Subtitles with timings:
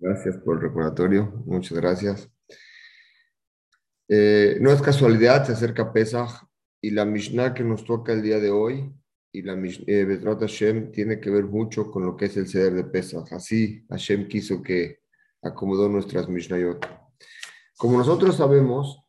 [0.00, 2.30] Gracias por el recordatorio, muchas gracias.
[4.08, 6.46] Eh, no es casualidad, se acerca Pesach
[6.80, 8.92] y la Mishnah que nos toca el día de hoy
[9.32, 9.54] y la
[9.86, 13.32] eh, Hashem tiene que ver mucho con lo que es el ceder de Pesach.
[13.32, 15.00] Así Hashem quiso que
[15.42, 16.86] acomodó nuestras Mishnayot.
[17.76, 19.04] Como nosotros sabemos,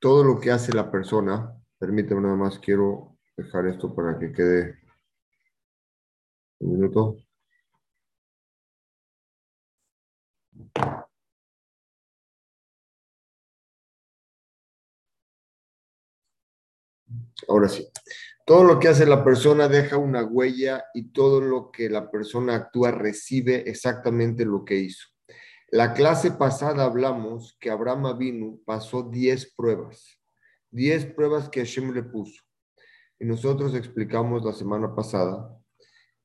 [0.00, 4.78] todo lo que hace la persona, permíteme nada más, quiero dejar esto para que quede
[6.58, 7.16] un minuto.
[17.48, 17.86] Ahora sí.
[18.46, 22.56] Todo lo que hace la persona deja una huella y todo lo que la persona
[22.56, 25.08] actúa recibe exactamente lo que hizo.
[25.68, 30.20] La clase pasada hablamos que Abraham Avinu pasó 10 pruebas,
[30.70, 32.42] 10 pruebas que Hashem le puso.
[33.18, 35.58] Y nosotros explicamos la semana pasada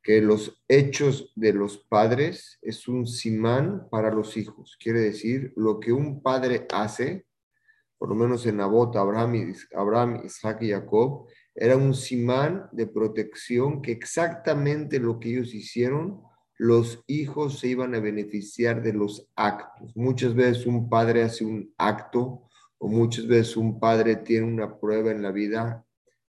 [0.02, 4.78] que los hechos de los padres es un simán para los hijos.
[4.80, 7.25] Quiere decir, lo que un padre hace,
[7.97, 13.81] por lo menos en Nabot, Abraham, Abraham Isaac y Jacob, era un simán de protección
[13.81, 16.22] que exactamente lo que ellos hicieron,
[16.58, 19.95] los hijos se iban a beneficiar de los actos.
[19.95, 22.44] Muchas veces un padre hace un acto
[22.78, 25.86] o muchas veces un padre tiene una prueba en la vida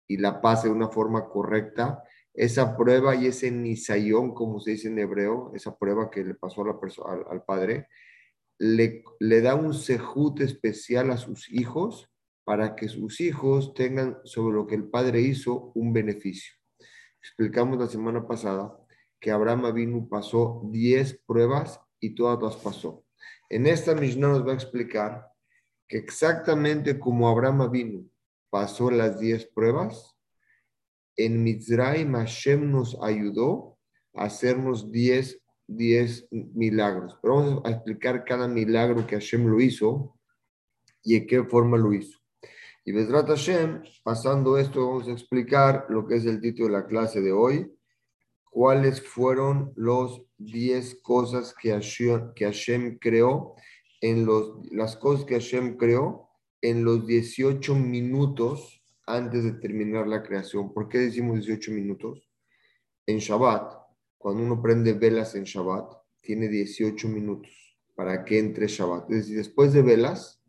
[0.06, 2.02] y la pasa de una forma correcta
[2.38, 6.62] esa prueba y ese nisayón, como se dice en hebreo, esa prueba que le pasó
[6.62, 7.88] a la persona, al, padre,
[8.58, 12.08] le, le, da un sejut especial a sus hijos
[12.44, 16.54] para que sus hijos tengan sobre lo que el padre hizo un beneficio.
[17.20, 18.78] Explicamos la semana pasada
[19.20, 23.04] que Abraham Avinu pasó 10 pruebas y todas las pasó.
[23.50, 25.26] En esta Mishnah nos va a explicar
[25.88, 28.08] que exactamente como Abraham Avinu
[28.48, 30.17] pasó las 10 pruebas,
[31.18, 33.76] en Mizraim Hashem nos ayudó
[34.14, 37.18] a hacernos 10 milagros.
[37.20, 40.16] Pero vamos a explicar cada milagro que Hashem lo hizo
[41.02, 42.18] y en qué forma lo hizo.
[42.84, 46.86] Y Bezrat Hashem, pasando esto, vamos a explicar lo que es el título de la
[46.86, 47.70] clase de hoy,
[48.44, 53.56] cuáles fueron los 10 cosas que Hashem creó,
[54.00, 56.28] en los, las cosas que Hashem creó
[56.62, 58.77] en los 18 minutos
[59.08, 60.72] antes de terminar la creación.
[60.72, 62.30] ¿Por qué decimos 18 minutos?
[63.06, 63.72] En Shabbat,
[64.18, 67.50] cuando uno prende velas en Shabbat, tiene 18 minutos
[67.94, 69.10] para que entre Shabbat.
[69.10, 70.42] Es decir, después de velas,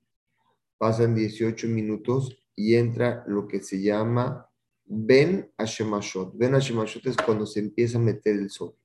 [0.78, 4.50] pasan 18 minutos y entra lo que se llama
[4.86, 6.38] Ben Hashemashot.
[6.38, 8.76] Ben Hashemashot es cuando se empieza a meter el sol.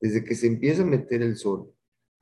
[0.00, 1.72] Desde que se empieza a meter el sol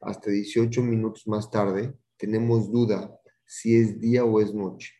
[0.00, 4.92] hasta 18 minutos más tarde, tenemos duda si es día o es noche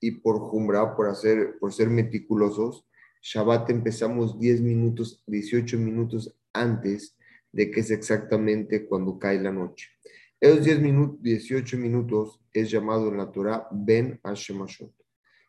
[0.00, 2.86] y por Jumra, por, hacer, por ser meticulosos,
[3.22, 7.16] Shabbat empezamos 10 minutos, 18 minutos antes
[7.52, 9.88] de que es exactamente cuando cae la noche.
[10.40, 14.92] Esos 10 minutos, 18 minutos es llamado en la Torah Ben Hashemashot.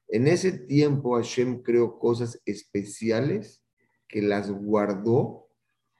[0.10, 3.64] En ese tiempo Hashem creó cosas especiales
[4.10, 5.48] que las guardó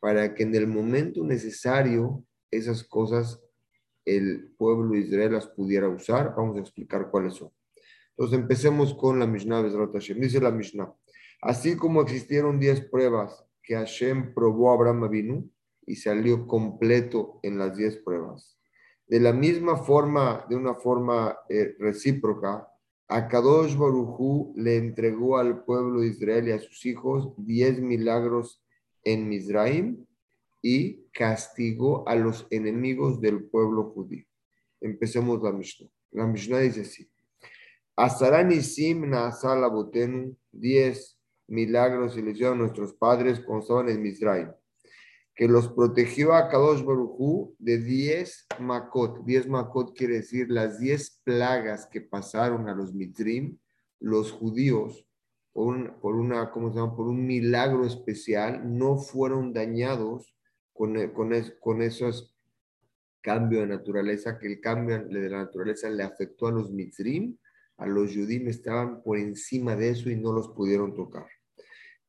[0.02, 3.42] para que en el momento necesario esas cosas
[4.04, 6.34] el pueblo de Israel las pudiera usar.
[6.36, 7.52] Vamos a explicar cuáles son.
[8.22, 10.20] Entonces empecemos con la Mishnah Hashem.
[10.22, 10.94] Dice la Mishnah,
[11.42, 15.50] así como existieron 10 pruebas que Hashem probó a Abraham Avinu
[15.88, 18.60] y salió completo en las 10 pruebas.
[19.08, 22.68] De la misma forma, de una forma eh, recíproca,
[23.08, 28.64] a Kadosh Barujú le entregó al pueblo de Israel y a sus hijos 10 milagros
[29.04, 30.06] en Mizraim
[30.62, 34.26] y castigó a los enemigos del pueblo judío.
[34.80, 35.90] Empecemos la Mishnah.
[36.12, 37.11] La Mishnah dice así.
[38.02, 41.20] Asaranisim Nasala Botenu, 10
[41.50, 44.52] milagros y hicieron nuestros padres cuando estaban en Mizraim,
[45.36, 49.24] que los protegió a Kadosh Barujú de 10 Makot.
[49.24, 53.60] 10 Makot quiere decir las 10 plagas que pasaron a los Mizrim,
[54.00, 55.06] los judíos,
[55.54, 56.96] por, por una, ¿cómo se llama?
[56.96, 60.36] Por un milagro especial, no fueron dañados
[60.74, 62.36] con, con, con esos
[63.22, 67.38] cambios de naturaleza, que el cambio de la naturaleza le afectó a los Mizrim
[67.82, 71.26] a los Yudim estaban por encima de eso y no los pudieron tocar.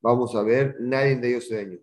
[0.03, 1.79] Vamos a ver, nadie de ellos se dañó.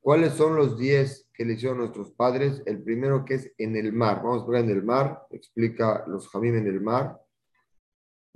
[0.00, 2.62] ¿Cuáles son los diez que le hicieron nuestros padres?
[2.66, 4.20] El primero que es en el mar.
[4.22, 7.18] Vamos a ver en el mar, explica los Jamim en el mar.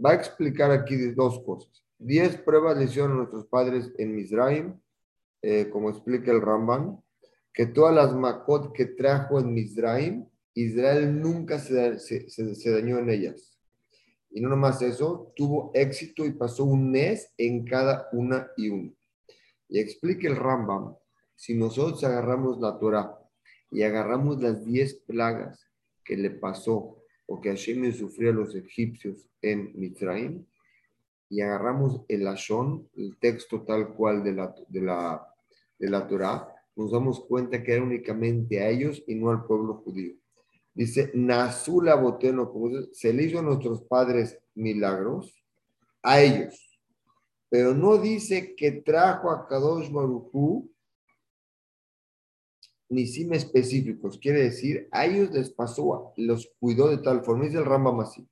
[0.02, 1.84] Va a explicar aquí dos cosas.
[1.98, 4.80] Diez pruebas le hicieron nuestros padres en Mizraim,
[5.42, 7.02] eh, como explica el Ramban,
[7.52, 13.55] que todas las Makot que trajo en Mizraim, Israel nunca se, se dañó en ellas.
[14.36, 18.92] Y no nomás eso, tuvo éxito y pasó un mes en cada una y una.
[19.66, 20.94] Y explica el Rambam,
[21.34, 23.18] si nosotros agarramos la Torah
[23.70, 25.66] y agarramos las diez plagas
[26.04, 30.44] que le pasó o que Hashem sufrió a los egipcios en Mitraim
[31.30, 35.34] y agarramos el Ashon, el texto tal cual de la, de la,
[35.78, 39.76] de la Torah, nos damos cuenta que era únicamente a ellos y no al pueblo
[39.76, 40.14] judío.
[40.76, 42.52] Dice, Nazula Boteno,
[42.92, 45.34] se le hizo a nuestros padres milagros,
[46.02, 46.78] a ellos.
[47.48, 50.70] Pero no dice que trajo a Kadosh Baruchú
[52.90, 54.18] ni sim específicos.
[54.18, 57.44] Quiere decir, a ellos les pasó, los cuidó de tal forma.
[57.44, 58.28] Dice el Rambam así.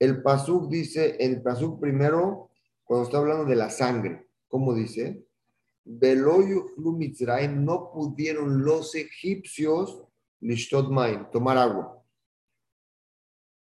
[0.00, 2.50] El Pasuk dice, el Pasuk primero,
[2.82, 5.24] cuando está hablando de la sangre, ¿cómo dice?
[5.84, 10.02] Beloyu no pudieron los egipcios
[11.30, 12.02] tomar agua.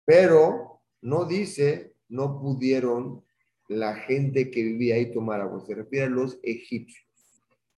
[0.05, 3.23] Pero no dice, no pudieron
[3.69, 5.61] la gente que vivía ahí tomar agua.
[5.65, 7.07] Se refiere a los egipcios.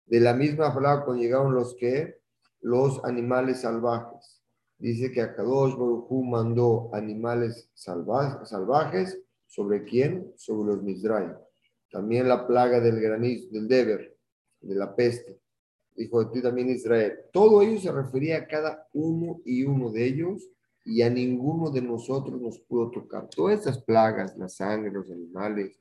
[0.06, 2.19] De la misma palabra llegaron los que,
[2.62, 4.42] los animales salvajes.
[4.78, 9.18] Dice que Akadosh Baruj mandó animales salvajes,
[9.48, 10.34] ¿sobre quién?
[10.36, 11.34] Sobre los Mizraim.
[11.89, 14.18] También la plaga del granizo, del Deber,
[14.62, 15.39] de la peste.
[15.95, 17.13] Dijo ti también Israel.
[17.31, 20.50] Todo ello se refería a cada uno y uno de ellos
[20.86, 23.30] y a ninguno de nosotros nos pudo tocar.
[23.30, 25.80] Todas estas plagas, la sangre, los animales,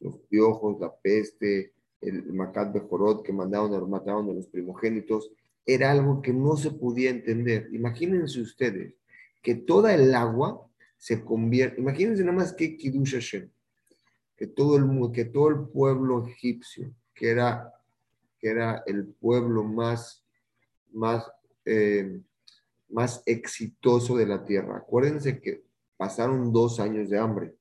[0.00, 5.30] los piojos, la peste, el Macat Bejorot que mandaron, mataron a los primogénitos,
[5.66, 7.68] era algo que no se podía entender.
[7.72, 8.94] Imagínense ustedes
[9.42, 10.66] que toda el agua
[10.96, 13.48] se convierte, imagínense nada más que Kiddush Hashem,
[14.36, 17.72] que todo el, que todo el pueblo egipcio, que era,
[18.40, 20.24] que era el pueblo más,
[20.92, 21.30] más,
[21.64, 22.20] eh,
[22.88, 24.78] más exitoso de la tierra.
[24.78, 25.62] Acuérdense que
[25.96, 27.54] pasaron dos años de hambre.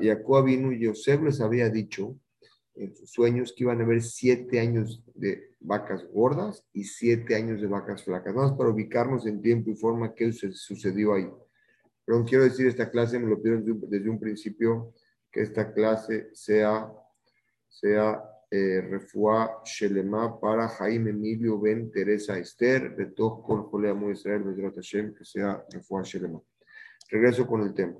[0.00, 2.14] Jacob vino y Yosef les había dicho
[2.74, 7.60] en sus sueños que iban a haber siete años de vacas gordas y siete años
[7.60, 8.34] de vacas flacas.
[8.34, 11.28] Más para ubicarnos en tiempo y forma qué sucedió ahí.
[12.04, 14.94] Pero quiero decir, esta clase me lo pido desde un principio,
[15.30, 16.90] que esta clase sea,
[17.68, 24.42] sea Refuá Shelema para Jaime Emilio Ben Teresa Esther, de todo Col Amo Israel,
[24.74, 26.40] Hashem, que sea Refuá Shelema.
[27.10, 27.94] Regreso con el tema.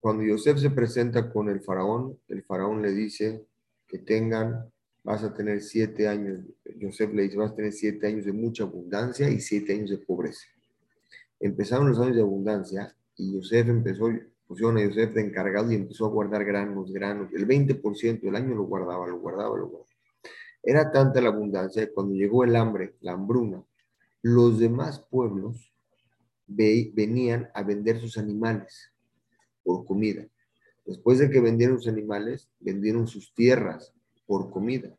[0.00, 3.46] Cuando Yosef se presenta con el faraón, el faraón le dice
[3.86, 4.70] que tengan,
[5.02, 6.44] vas a tener siete años,
[6.76, 9.98] Yosef le dice, vas a tener siete años de mucha abundancia y siete años de
[9.98, 10.46] pobreza.
[11.40, 14.10] Empezaron los años de abundancia y Yosef empezó,
[14.46, 18.54] pusieron a Yosef de encargado y empezó a guardar granos, granos, el 20% del año
[18.54, 19.94] lo guardaba, lo guardaba, lo guardaba.
[20.62, 23.62] Era tanta la abundancia que cuando llegó el hambre, la hambruna,
[24.22, 25.74] los demás pueblos
[26.46, 28.90] venían a vender sus animales
[29.62, 30.26] por comida.
[30.84, 33.92] Después de que vendieron sus animales, vendieron sus tierras
[34.26, 34.94] por comida.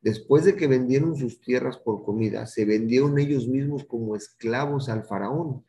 [0.00, 5.04] Después de que vendieron sus tierras por comida, se vendieron ellos mismos como esclavos al
[5.04, 5.64] faraón.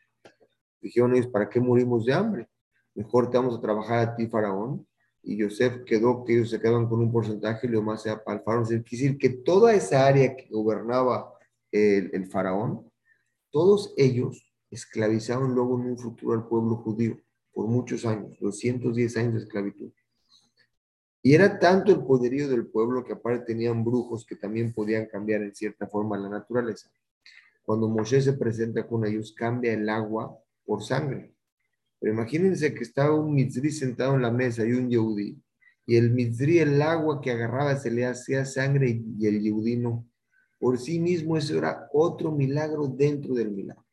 [0.81, 2.47] Dijeron ellos, ¿para qué morimos de hambre?
[2.95, 4.85] Mejor te vamos a trabajar a ti, faraón.
[5.23, 8.39] Y Yosef quedó, que ellos se quedaban con un porcentaje y lo más sea para
[8.39, 8.63] el faraón.
[8.63, 11.33] Es decir, que toda esa área que gobernaba
[11.71, 12.91] el, faraón,
[13.49, 17.17] todos ellos esclavizaron luego en un futuro al pueblo judío
[17.53, 19.91] por muchos años, 210 años de esclavitud.
[21.21, 25.41] Y era tanto el poderío del pueblo que aparte tenían brujos que también podían cambiar
[25.43, 26.91] en cierta forma la naturaleza.
[27.63, 31.35] Cuando Moshe se presenta con ellos, cambia el agua por sangre.
[32.01, 35.39] Pero imagínense que estaba un mitzri sentado en la mesa y un yehudí.
[35.85, 40.07] Y el mitzri, el agua que agarraba, se le hacía sangre y el yehudí no.
[40.59, 43.85] Por sí mismo eso era otro milagro dentro del milagro.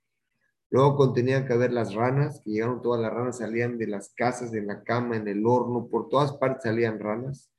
[0.70, 4.50] Luego contenían que haber las ranas, que llegaron todas las ranas, salían de las casas,
[4.52, 7.50] de la cama, en el horno, por todas partes salían ranas.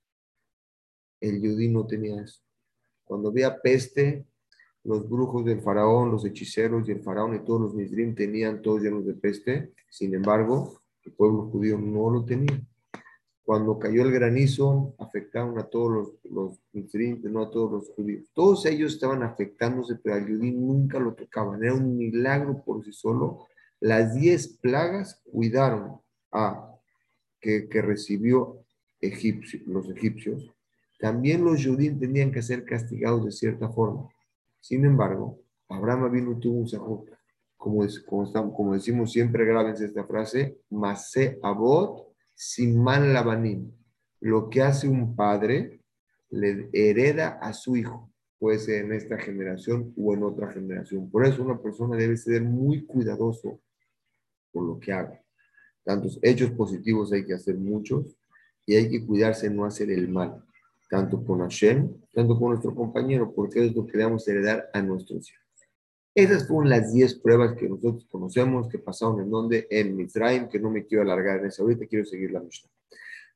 [1.22, 2.41] El yudí no tenía eso.
[3.03, 4.25] Cuando había peste,
[4.89, 8.81] los brujos del faraón, los hechiceros y el faraón y todos los misrim tenían todos
[8.81, 9.72] llenos de peste.
[9.88, 12.60] Sin embargo, el pueblo judío no lo tenía.
[13.43, 16.60] Cuando cayó el granizo, afectaron a todos los, los
[17.22, 18.31] no a todos los judíos.
[18.34, 21.63] Todos ellos estaban afectándose, pero al judío nunca lo tocaban.
[21.63, 23.46] Era un milagro por sí solo.
[23.79, 26.75] Las diez plagas cuidaron a
[27.39, 28.58] que, que recibió
[29.67, 30.50] los egipcios.
[30.98, 34.10] También los judíos tenían que ser castigados de cierta forma.
[34.59, 37.09] Sin embargo, Abraham vino tuvo un sahut.
[37.57, 43.75] Como, como, como decimos siempre, grábense esta frase, Masé Abot Simán Labanín.
[44.21, 45.81] Lo que hace un padre
[46.29, 51.09] le hereda a su hijo, puede ser en esta generación o en otra generación.
[51.09, 53.59] Por eso una persona debe ser muy cuidadoso
[54.51, 55.21] por lo que haga.
[55.83, 58.17] Tantos hechos positivos hay que hacer muchos
[58.65, 60.43] y hay que cuidarse no hacer el mal.
[60.89, 65.29] Tanto con Hashem, tanto con nuestro compañero, porque es lo que debemos heredar a nuestros
[65.29, 65.46] hijos.
[66.15, 70.60] Esas fueron las 10 pruebas que nosotros conocemos que pasaron en donde, en Mizraim, que
[70.60, 71.63] no me quiero alargar en eso.
[71.63, 72.69] Ahorita quiero seguir la Mishnah.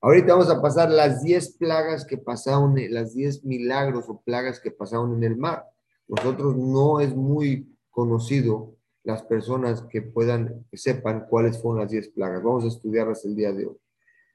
[0.02, 4.72] Ahorita vamos a pasar las 10 plagas que pasaron, las 10 milagros o plagas que
[4.72, 5.66] pasaron en el mar.
[6.08, 12.10] Nosotros no es muy conocido las personas que puedan, que sepan cuáles fueron las 10
[12.10, 12.44] plagas.
[12.44, 13.78] Vamos a estudiarlas el día de hoy.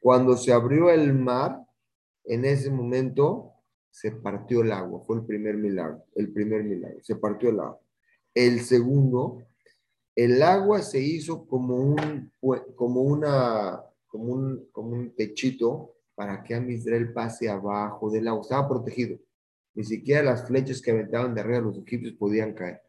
[0.00, 1.60] Cuando se abrió el mar,
[2.28, 3.54] en ese momento
[3.90, 5.00] se partió el agua.
[5.06, 6.98] Fue el primer milagro, el primer milagro.
[7.02, 7.80] Se partió el agua.
[8.34, 9.42] El segundo,
[10.14, 12.30] el agua se hizo como un,
[12.76, 18.42] como una, como un, como un techito para que Amisrael pase abajo del agua.
[18.42, 19.18] Estaba protegido.
[19.74, 22.82] Ni siquiera las flechas que aventaban de arriba los egipcios podían caer.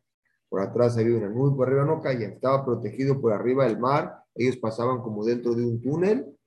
[0.49, 2.27] Por atrás había una nube, por arriba no caía.
[2.27, 4.23] Estaba protegido por arriba del mar.
[4.35, 6.37] Ellos pasaban como dentro de un túnel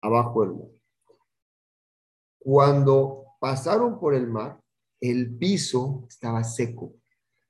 [0.00, 0.79] abajo del mar.
[2.40, 4.58] Cuando pasaron por el mar,
[5.00, 6.94] el piso estaba seco.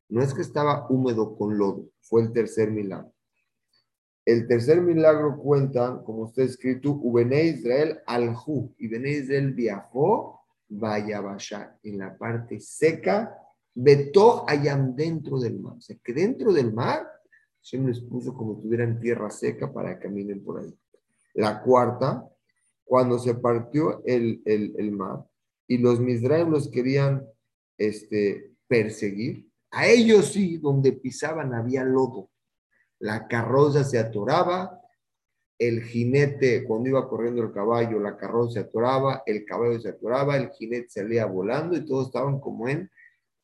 [0.09, 3.13] No es que estaba húmedo con lodo, fue el tercer milagro.
[4.25, 11.21] El tercer milagro cuenta, como está escrito, Ubené Israel alhu, y Bené Israel viajó, vaya
[11.21, 13.37] vaya, en la parte seca,
[13.75, 15.77] vetó allá dentro del mar.
[15.79, 17.09] O sea, que dentro del mar,
[17.61, 20.77] se les puso como si tuvieran tierra seca para que caminen por ahí.
[21.35, 22.29] La cuarta,
[22.91, 25.25] cuando se partió el, el, mar
[25.69, 27.25] y los Misraim los querían
[27.79, 32.31] este, perseguir, a ellos sí, donde pisaban había lodo.
[32.99, 34.77] La carroza se atoraba,
[35.57, 40.37] el jinete, cuando iba corriendo el caballo, la carroza se atoraba, el caballo se atoraba,
[40.37, 42.91] el jinete salía volando y todos estaban como en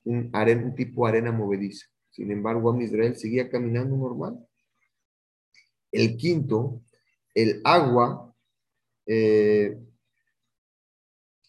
[0.02, 1.86] un, arena, tipo arena movediza.
[2.10, 4.44] Sin embargo, a Israel seguía caminando normal.
[5.92, 6.82] El quinto,
[7.32, 8.26] el agua,
[9.06, 9.78] eh,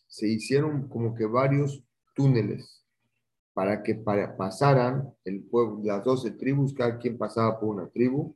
[0.07, 1.83] se hicieron como que varios
[2.15, 2.85] túneles
[3.53, 8.35] para que pasaran el pueblo, las doce tribus, cada quien pasaba por una tribu.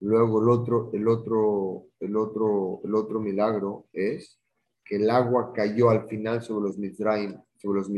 [0.00, 4.40] Luego el otro, el otro, el otro, el otro milagro es
[4.84, 7.90] que el agua cayó al final sobre los Mizraim, sobre los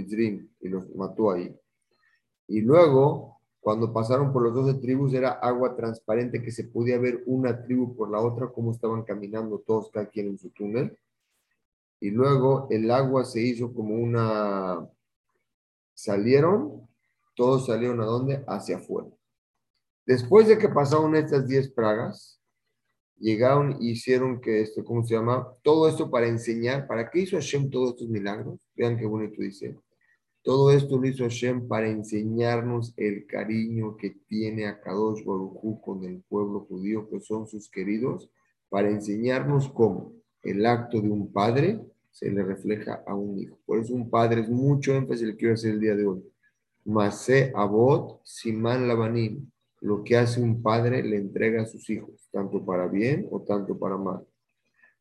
[0.61, 1.55] y los mató ahí.
[2.49, 3.34] Y luego,
[3.64, 7.97] cuando pasaron por los doce tribus, era agua transparente que se podía ver una tribu
[7.97, 10.94] por la otra, cómo estaban caminando todos, cada quien en su túnel.
[11.99, 14.87] Y luego el agua se hizo como una,
[15.94, 16.87] salieron,
[17.35, 18.44] todos salieron a dónde?
[18.47, 19.09] Hacia afuera.
[20.04, 22.38] Después de que pasaron estas diez pragas,
[23.16, 25.49] llegaron y hicieron que esto, ¿cómo se llama?
[25.62, 28.61] Todo esto para enseñar, ¿para qué hizo Hashem todos estos milagros?
[28.76, 29.75] Vean qué bonito dice.
[30.45, 36.05] Todo esto lo hizo Hashem para enseñarnos el cariño que tiene a Kadosh Baruj con
[36.05, 38.29] el pueblo judío, que son sus queridos,
[38.69, 43.59] para enseñarnos cómo el acto de un padre se le refleja a un hijo.
[43.65, 46.23] Por eso un padre es mucho énfasis, le quiero hacer el día de hoy.
[46.85, 49.51] Masé abot siman labanim.
[49.81, 53.79] Lo que hace un padre le entrega a sus hijos, tanto para bien o tanto
[53.79, 54.27] para mal.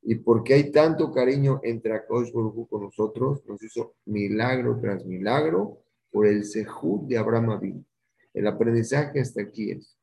[0.04, 5.80] Y porque hay tanto cariño entre Akadosh Baruj con nosotros, nos hizo milagro tras milagro
[6.12, 7.86] por el sejud de Abraham Abin.
[8.34, 9.98] El aprendizaje hasta aquí es,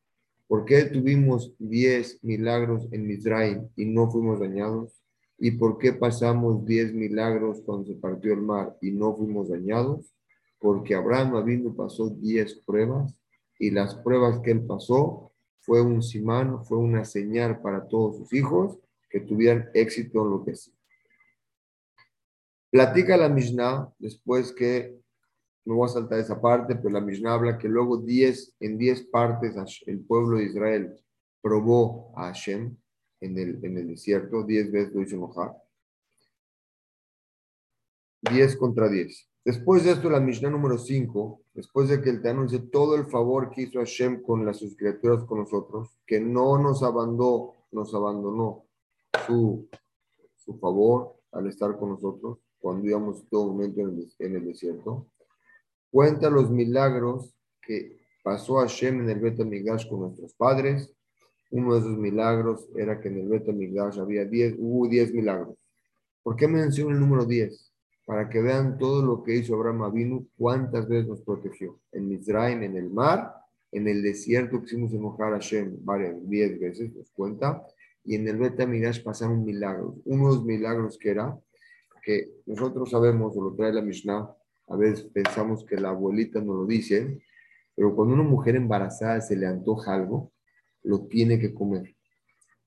[0.49, 5.01] ¿por qué tuvimos 10 milagros en Mizraim y no fuimos dañados?
[5.43, 10.15] ¿Y por qué pasamos diez milagros cuando se partió el mar y no fuimos dañados?
[10.59, 13.19] Porque Abraham vino pasó diez pruebas
[13.59, 18.33] y las pruebas que él pasó fue un simán, fue una señal para todos sus
[18.35, 18.79] hijos
[19.11, 20.73] que tuvieran éxito en lo que sí.
[22.71, 24.97] Platica la Mishnah después que,
[25.65, 29.03] no voy a saltar esa parte, pero la Mishnah habla que luego diez, en diez
[29.03, 30.95] partes el pueblo de Israel
[31.43, 32.77] probó a Hashem,
[33.21, 35.55] en el, en el desierto, 10 veces lo hizo enojar.
[38.23, 39.29] 10 contra 10.
[39.45, 43.07] Después de esto, la Mishnah número 5, después de que él te anuncie todo el
[43.07, 47.95] favor que hizo Hashem con las sus criaturas, con nosotros, que no nos abandonó, nos
[47.95, 48.67] abandonó
[49.27, 49.69] su,
[50.61, 55.07] favor al estar con nosotros cuando íbamos todo momento en el, desierto,
[55.91, 59.37] cuenta los milagros que pasó Hashem en el Bet
[59.89, 60.93] con nuestros padres,
[61.51, 65.57] uno de esos milagros era que en el Beto Migdash había 10, hubo 10 milagros.
[66.23, 67.73] ¿Por qué menciono el número 10?
[68.07, 71.81] Para que vean todo lo que hizo Abraham Avinu, cuántas veces nos protegió.
[71.93, 73.35] En Mizraim, en el mar,
[73.73, 77.65] en el desierto que hicimos enojar a Hashem varias, 10 veces, nos cuenta.
[78.05, 79.97] Y en el Beto Migdash pasaron milagros.
[80.05, 81.39] Uno de los milagros que era
[82.03, 84.35] que nosotros sabemos, o lo trae la Mishnah,
[84.69, 87.21] a veces pensamos que la abuelita no lo dice,
[87.75, 90.33] pero cuando una mujer embarazada se le antoja algo,
[90.83, 91.95] lo tiene que comer,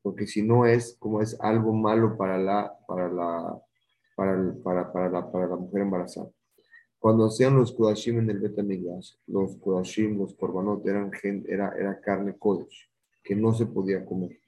[0.01, 3.59] porque si no es como es algo malo para la, para la,
[4.15, 6.29] para, para, para, la, para la mujer embarazada.
[6.99, 11.11] Cuando hacían los Kodashim en el Betamigdash, los Kodashim, los Korbanot, eran,
[11.47, 12.89] era, era carne Kodesh,
[13.21, 14.39] que no se podía comer.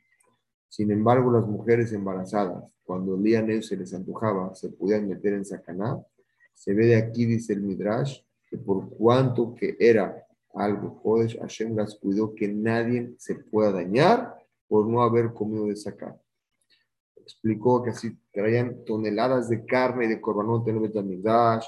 [0.69, 5.45] Sin embargo, las mujeres embarazadas, cuando olían eso se les antojaba, se podían meter en
[5.45, 5.99] sacaná.
[6.53, 11.75] Se ve de aquí, dice el Midrash, que por cuanto que era algo Kodesh, Hashem
[11.75, 14.35] las cuidó que nadie se pueda dañar
[14.67, 16.19] por no haber comido de esa carne.
[17.17, 21.65] Explicó que así traían toneladas de carne y de korbanot en el Betamigdash,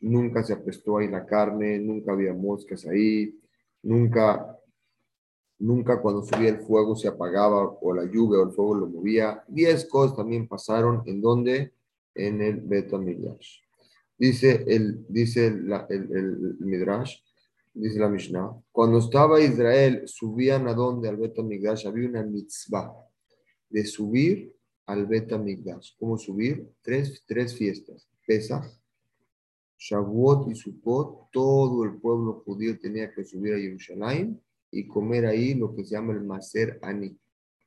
[0.00, 3.38] nunca se apestó ahí la carne, nunca había moscas ahí,
[3.82, 4.55] nunca,
[5.58, 9.42] nunca cuando subía el fuego se apagaba o la lluvia o el fuego lo movía.
[9.48, 11.72] Diez cosas también pasaron en donde,
[12.14, 13.60] en el Betamigdash.
[14.18, 17.18] Dice el, dice el, Midrash,
[17.74, 22.94] dice la Mishnah, cuando estaba Israel, subían a donde al Betamigdash, había una mitzvah
[23.68, 24.54] de subir
[24.86, 25.96] al Betamigdash.
[25.98, 26.66] ¿Cómo subir?
[26.80, 28.08] Tres, tres fiestas.
[28.26, 28.64] Pesach,
[29.78, 34.40] Shavuot y Sukkot, todo el pueblo judío tenía que subir a Jerusalén
[34.78, 37.16] y comer ahí lo que se llama el Maser Ani.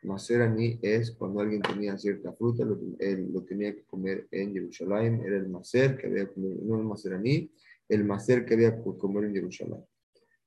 [0.03, 4.53] Maser Ani es cuando alguien tenía cierta fruta, lo, él lo tenía que comer en
[4.53, 7.51] Jerusalén, era el Maser que había comer, no el Maser Ani,
[7.87, 9.83] el Maser que había que comer en Jerusalén.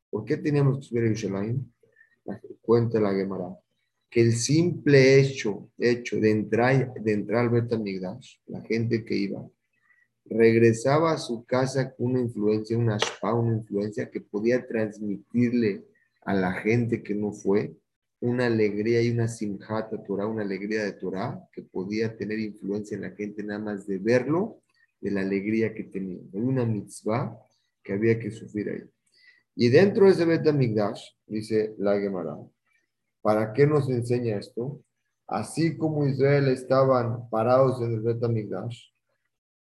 [0.09, 1.73] ¿Por qué teníamos que subir a Jerusalén?
[2.61, 3.57] Cuenta la Gemara
[4.09, 9.49] que el simple hecho, hecho de entrar, de entrar al Betamigdash, la gente que iba,
[10.27, 15.87] regresaba a su casa con una influencia, una ashpa, una influencia que podía transmitirle
[16.25, 17.75] a la gente que no fue
[18.21, 23.03] una alegría y una simjata Torah, una alegría de Torah que podía tener influencia en
[23.03, 24.63] la gente nada más de verlo,
[25.01, 26.21] de la alegría que tenía.
[26.33, 27.37] Hay una mitzvah
[27.83, 28.83] que había que sufrir ahí.
[29.57, 32.39] Y dentro de ese Betamigdash, dice la Gemara,
[33.21, 34.81] ¿para qué nos enseña esto?
[35.27, 38.92] Así como Israel estaban parados en el Betamigdash,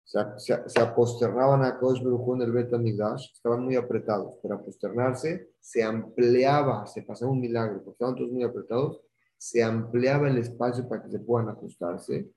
[0.04, 0.18] se,
[0.66, 4.34] se, aposternaban a Kosh en el Bet estaban muy apretados.
[4.42, 9.00] Para aposternarse se ampliaba, se pasaba un milagro, porque estaban todos muy apretados,
[9.38, 12.28] se ampliaba el espacio para que se puedan ajustarse,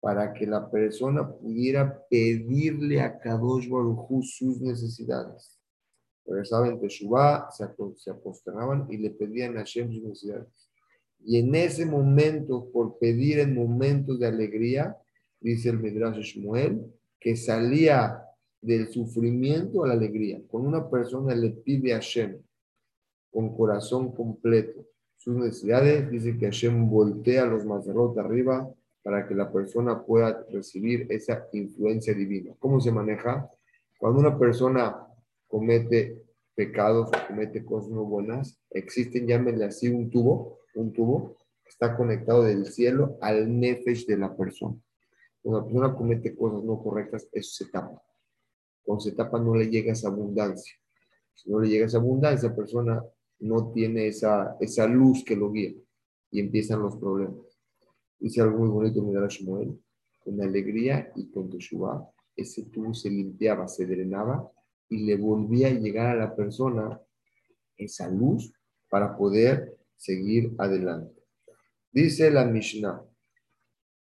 [0.00, 5.58] para que la persona pudiera pedirle a Kadosh Baruj sus necesidades.
[6.26, 10.68] Regresaban Teshuvah, se, se aposternaban y le pedían a Hashem sus necesidades.
[11.24, 14.96] Y en ese momento, por pedir en momentos de alegría,
[15.40, 16.84] dice el Midrash Shmuel,
[17.20, 18.22] que salía
[18.60, 20.40] del sufrimiento a la alegría.
[20.48, 22.40] Cuando una persona le pide a Hashem
[23.30, 24.84] con corazón completo
[25.16, 28.68] sus necesidades, dice que Hashem voltea los mazarot arriba
[29.02, 32.54] para que la persona pueda recibir esa influencia divina.
[32.58, 33.48] ¿Cómo se maneja?
[33.98, 35.06] Cuando una persona
[35.46, 36.22] comete
[36.54, 42.44] pecados o comete cosas no buenas, existen, llámenle así, un tubo, un tubo está conectado
[42.44, 44.76] del cielo al nefesh de la persona.
[45.42, 48.02] Cuando la persona comete cosas no correctas, eso se tapa.
[48.82, 50.74] Cuando se tapa no le llega esa abundancia.
[51.34, 53.02] Si no le llega esa abundancia, esa persona
[53.40, 55.74] no tiene esa, esa luz que lo guía
[56.30, 57.58] y empiezan los problemas.
[58.18, 59.80] Dice algo muy bonito en Shmuel,
[60.18, 64.50] con alegría y con Teshuvah, ese tubo se limpiaba, se drenaba
[64.88, 67.00] y le volvía a llegar a la persona
[67.76, 68.52] esa luz
[68.88, 71.22] para poder seguir adelante.
[71.92, 73.02] Dice la Mishnah,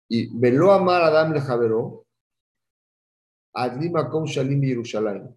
[0.07, 2.05] y veló amar Adam le Javeró,
[3.53, 5.33] Adlima Kom Shalim Yerushalayim.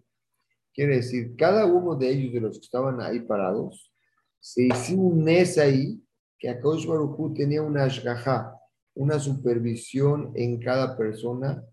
[0.73, 3.91] Quiere decir, cada uno de ellos, de los que estaban ahí parados,
[4.39, 6.01] se hizo un nes ahí,
[6.37, 8.55] que Akadosh Baruj tenía una ashgaha,
[8.95, 11.63] una supervisión en cada persona,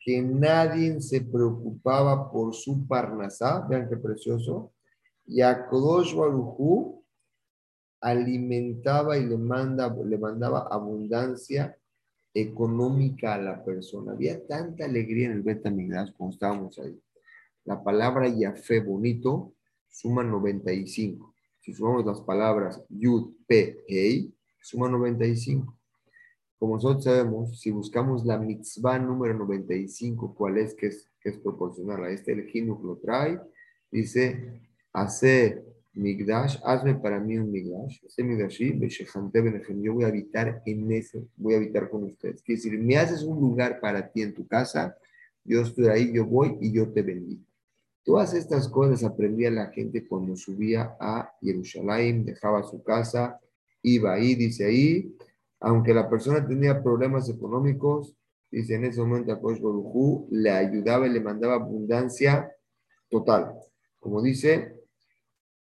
[0.00, 4.72] que nadie se preocupaba por su parnasá, vean qué precioso,
[5.26, 7.02] y Akadosh Baruj
[8.00, 11.76] alimentaba y le, manda, le mandaba abundancia
[12.36, 14.12] económica a la persona.
[14.12, 17.00] Había tanta alegría en el Betamigdash cuando estábamos ahí.
[17.64, 19.54] La palabra Yafé bonito
[19.88, 21.34] suma 95.
[21.60, 25.76] Si sumamos las palabras Yud, P, Hei, suma 95.
[26.58, 30.74] Como nosotros sabemos, si buscamos la mitzvah número 95, ¿cuál es?
[30.74, 33.40] Que es, que es proporcional a este, el Jinuch lo trae.
[33.90, 34.60] Dice,
[34.92, 35.64] hace
[35.96, 38.04] Migdash, hazme para mí un Migdash.
[38.04, 38.78] Ese Migdashi,
[39.82, 42.42] yo voy a habitar en ese, voy a habitar con ustedes.
[42.42, 44.94] Quiere decir, me haces un lugar para ti en tu casa,
[45.42, 47.42] yo estoy ahí, yo voy y yo te bendigo.
[48.04, 53.40] Todas estas cosas aprendía la gente cuando subía a Jerusalén, dejaba su casa,
[53.82, 55.16] iba ahí, dice ahí,
[55.60, 58.14] aunque la persona tenía problemas económicos,
[58.50, 59.60] dice en ese momento a Kosh
[60.30, 62.52] le ayudaba y le mandaba abundancia
[63.08, 63.54] total.
[63.98, 64.75] Como dice,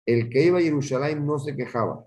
[0.07, 2.07] el que iba a Jerusalén no se quejaba,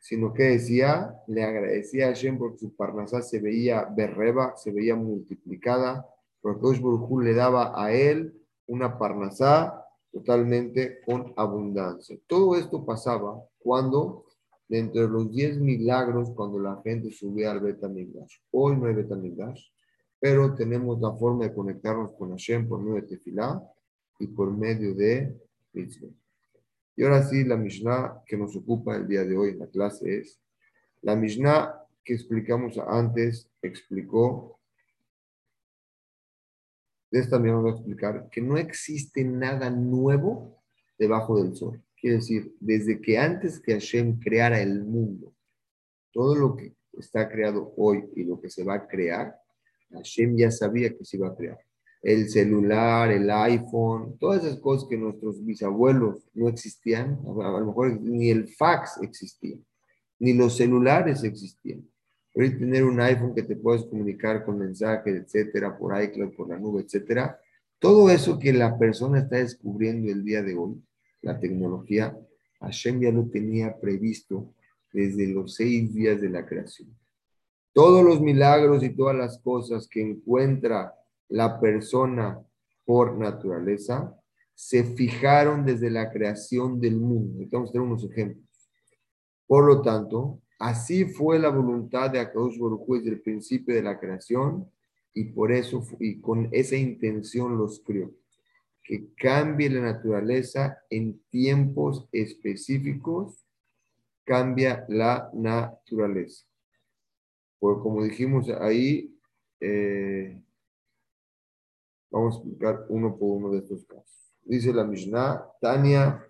[0.00, 4.94] sino que decía, le agradecía a Hashem porque su parnasá se veía berreba, se veía
[4.94, 6.06] multiplicada,
[6.42, 8.34] Porque Baruj le daba a él
[8.66, 12.18] una parnasá totalmente con abundancia.
[12.26, 14.26] Todo esto pasaba cuando,
[14.68, 18.36] dentro de los 10 milagros, cuando la gente subía al Betamigdash.
[18.52, 19.68] Hoy no hay Betamigdash,
[20.20, 23.62] pero tenemos la forma de conectarnos con Hashem por medio de Tefilá
[24.18, 25.34] y por medio de.
[26.96, 30.18] Y ahora sí, la Mishnah que nos ocupa el día de hoy en la clase
[30.18, 30.40] es,
[31.02, 34.60] la Mishnah que explicamos antes explicó,
[37.10, 40.62] de esta manera voy a explicar, que no existe nada nuevo
[40.98, 41.82] debajo del sol.
[41.96, 45.34] Quiere decir, desde que antes que Hashem creara el mundo,
[46.12, 49.36] todo lo que está creado hoy y lo que se va a crear,
[49.90, 51.58] Hashem ya sabía que se iba a crear
[52.04, 57.98] el celular, el iPhone, todas esas cosas que nuestros bisabuelos no existían, a lo mejor
[57.98, 59.56] ni el fax existía,
[60.18, 61.82] ni los celulares existían.
[62.34, 66.58] Hoy tener un iPhone que te puedes comunicar con mensajes, etcétera, por iCloud, por la
[66.58, 67.40] nube, etcétera,
[67.78, 70.84] todo eso que la persona está descubriendo el día de hoy,
[71.22, 72.14] la tecnología,
[72.60, 74.52] Hashem ya lo tenía previsto
[74.92, 76.94] desde los seis días de la creación.
[77.72, 80.92] Todos los milagros y todas las cosas que encuentra
[81.28, 82.40] la persona
[82.84, 84.14] por naturaleza,
[84.54, 87.44] se fijaron desde la creación del mundo.
[87.50, 88.44] Vamos a tener unos ejemplos.
[89.46, 93.98] Por lo tanto, así fue la voluntad de Akadosh Baruj desde el principio de la
[93.98, 94.70] creación
[95.12, 98.12] y por eso y con esa intención los creó.
[98.82, 103.46] Que cambie la naturaleza en tiempos específicos,
[104.24, 106.46] cambia la naturaleza.
[107.58, 109.16] Porque como dijimos ahí,
[109.60, 110.38] eh,
[112.14, 114.36] Vamos a explicar uno por uno de estos casos.
[114.44, 116.24] Dice la Mishnah, Tania,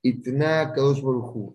[0.00, 1.02] Itna Kadosh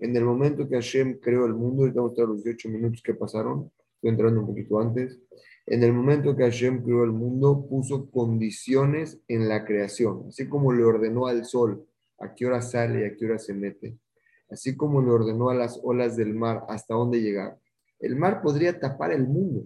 [0.01, 3.15] En el momento que Hashem creó el mundo, ahorita vamos a los 18 minutos que
[3.15, 5.19] pasaron, estoy entrando un poquito antes.
[5.65, 10.71] En el momento que Hashem creó el mundo, puso condiciones en la creación, así como
[10.71, 11.83] le ordenó al sol
[12.19, 13.97] a qué hora sale y a qué hora se mete,
[14.51, 17.57] así como le ordenó a las olas del mar hasta dónde llegar.
[17.99, 19.65] El mar podría tapar el mundo.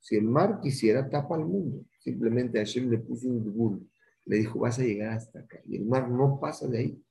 [0.00, 1.87] Si el mar quisiera, tapa el mundo.
[1.98, 3.90] Simplemente Hashem le puso un dubul.
[4.24, 5.60] Le dijo, vas a llegar hasta acá.
[5.66, 7.04] Y el mar no pasa de ahí.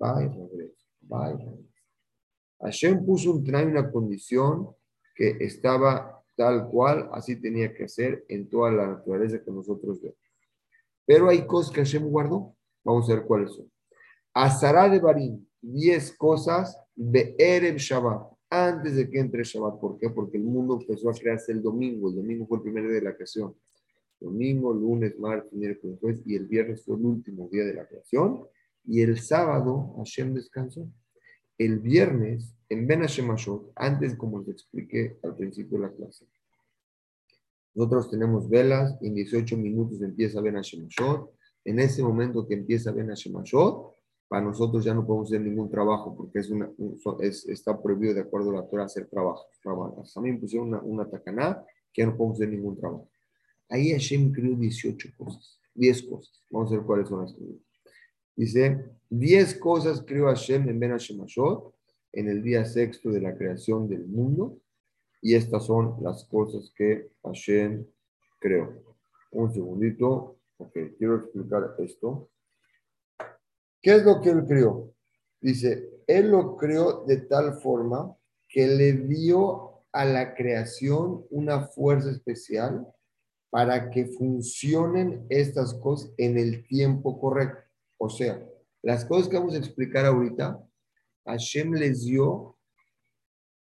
[0.00, 0.86] Va y regresa.
[1.10, 1.68] Va y regresa.
[2.60, 4.70] Hashem puso un trae una condición
[5.14, 10.18] que estaba tal cual, así tenía que hacer en toda la naturaleza que nosotros vemos.
[11.04, 12.54] Pero hay cosas que Hashem guardó.
[12.84, 13.70] Vamos a ver cuáles son.
[14.32, 19.80] Azará de Barim, 10 cosas de Ereb Shabbat, antes de que entre Shabbat.
[19.80, 20.10] ¿Por qué?
[20.10, 22.08] Porque el mundo empezó a crearse el domingo.
[22.08, 23.54] El domingo fue el primer día de la creación
[24.20, 28.44] domingo, lunes, martes, miércoles, jueves, y el viernes fue el último día de la creación,
[28.84, 30.88] y el sábado Hashem descansó.
[31.56, 36.26] El viernes, en Ben Hashemashot, antes como les expliqué al principio de la clase,
[37.74, 41.30] nosotros tenemos velas, en 18 minutos empieza Ben Hashemashot,
[41.64, 43.94] en ese momento que empieza Ben Hashemashot,
[44.28, 46.70] para nosotros ya no podemos hacer ningún trabajo porque es una,
[47.22, 49.46] está prohibido de acuerdo a la Torah hacer trabajo.
[50.14, 53.08] También pusieron una, una tacaná que ya no podemos hacer ningún trabajo.
[53.68, 56.42] Ahí Hashem creó 18 cosas, 10 cosas.
[56.50, 57.44] Vamos a ver cuáles son las que
[58.36, 61.74] Dice, 10 cosas creó Hashem en Ben Hashemashot
[62.12, 64.60] en el día sexto de la creación del mundo.
[65.20, 67.84] Y estas son las cosas que Hashem
[68.38, 68.96] creó.
[69.32, 70.38] Un segundito.
[70.58, 72.30] Ok, quiero explicar esto.
[73.82, 74.94] ¿Qué es lo que él creó?
[75.40, 78.16] Dice, él lo creó de tal forma
[78.48, 82.86] que le dio a la creación una fuerza especial
[83.50, 87.62] para que funcionen estas cosas en el tiempo correcto.
[87.98, 88.46] O sea,
[88.82, 90.62] las cosas que vamos a explicar ahorita,
[91.24, 92.56] Hashem les dio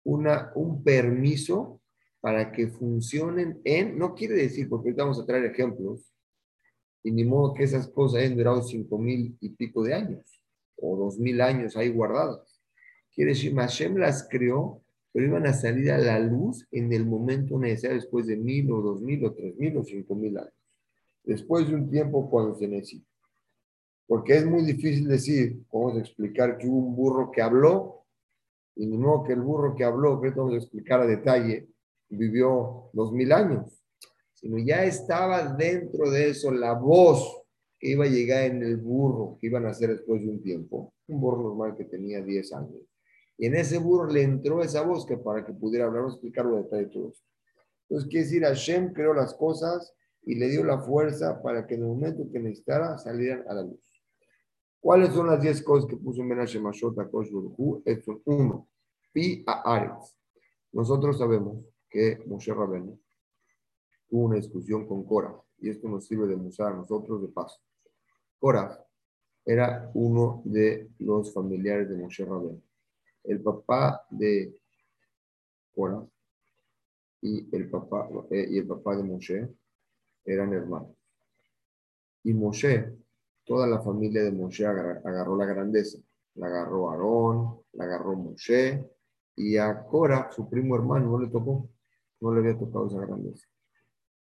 [0.04, 1.82] una, un permiso
[2.20, 6.14] para que funcionen en, no quiere decir, porque ahorita vamos a traer ejemplos,
[7.04, 10.44] y ni modo que esas cosas hayan durado cinco mil y pico de años,
[10.76, 12.62] o dos mil años ahí guardadas.
[13.14, 17.58] Quiere decir, Hashem las creó pero iban a salir a la luz en el momento
[17.58, 20.54] necesario, después de mil o dos mil o tres mil o cinco mil años.
[21.24, 23.08] Después de un tiempo cuando se necesita.
[24.08, 28.06] Porque es muy difícil decir, vamos a explicar que hubo un burro que habló,
[28.76, 31.68] y no que el burro que habló, que vamos a explicar a detalle,
[32.10, 33.84] vivió dos mil años,
[34.34, 37.44] sino ya estaba dentro de eso la voz
[37.78, 40.94] que iba a llegar en el burro, que iban a hacer después de un tiempo,
[41.08, 42.89] un burro normal que tenía 10 años
[43.40, 46.64] y en ese burro le entró esa voz que para que pudiera hablar explicarlo de
[46.64, 47.26] detalle todo esto.
[47.88, 51.84] Entonces, quiere decir, Hashem creó las cosas y le dio la fuerza para que en
[51.84, 53.80] el momento que necesitara salieran a la luz.
[54.82, 57.30] ¿Cuáles son las 10 cosas que puso en Menashe Mashot a Kosh
[57.86, 58.68] Esto uno,
[59.14, 60.18] Pi a Ares.
[60.74, 63.00] Nosotros sabemos que Moshe Rabenu
[64.10, 65.34] tuvo una discusión con Cora.
[65.60, 67.62] y esto nos sirve de musar a nosotros de paso.
[68.38, 68.86] Korah
[69.46, 72.62] era uno de los familiares de Moshe Rabén.
[73.24, 74.56] El papá de
[75.74, 76.06] Korah
[77.22, 79.50] y el papá, eh, y el papá de Moshe
[80.26, 80.96] eran hermanos.
[82.24, 82.98] Y Moshe,
[83.46, 86.00] toda la familia de Moshe agarró la grandeza.
[86.36, 88.86] La agarró Aarón, la agarró Moshe,
[89.36, 91.70] y a Cora, su primo hermano, no le tocó,
[92.20, 93.48] no le había tocado esa grandeza.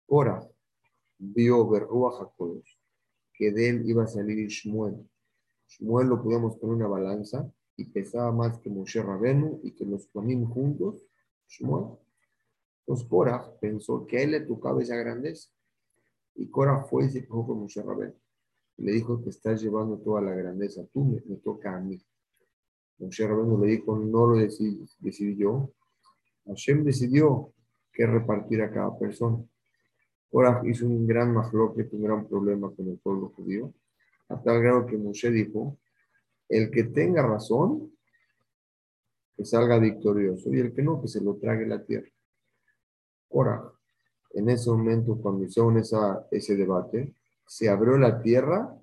[0.06, 0.48] Cora
[1.18, 2.62] vio Berrúa Jacob,
[3.34, 5.10] que de él iba a salir Shmuel.
[5.68, 10.10] Shmuel lo podíamos poner una balanza y pesaba más que Moshe Rabenu y que los
[10.10, 11.06] Juanim juntos,
[11.48, 11.96] Shmuel.
[12.80, 15.50] Entonces Cora pensó que a él le tocaba esa grandeza.
[16.36, 18.16] Y Cora fue y se quejó con Moshe Rabenu.
[18.78, 22.02] Le dijo que estás llevando toda la grandeza, tú me, toca a mí.
[22.98, 25.72] Moshe Rabenu le dijo, no lo decidí, decidí yo.
[26.48, 27.54] Hashem decidió
[27.94, 29.38] que repartir a cada persona.
[30.32, 33.72] Cora hizo un gran que un gran problema con el pueblo judío,
[34.30, 35.78] a tal grado que Moshe dijo,
[36.50, 37.92] el que tenga razón,
[39.36, 42.10] que salga victorioso, y el que no, que se lo trague la tierra.
[43.32, 43.64] Ahora,
[44.32, 47.14] en ese momento, cuando hicieron esa, ese debate,
[47.46, 48.76] se abrió la tierra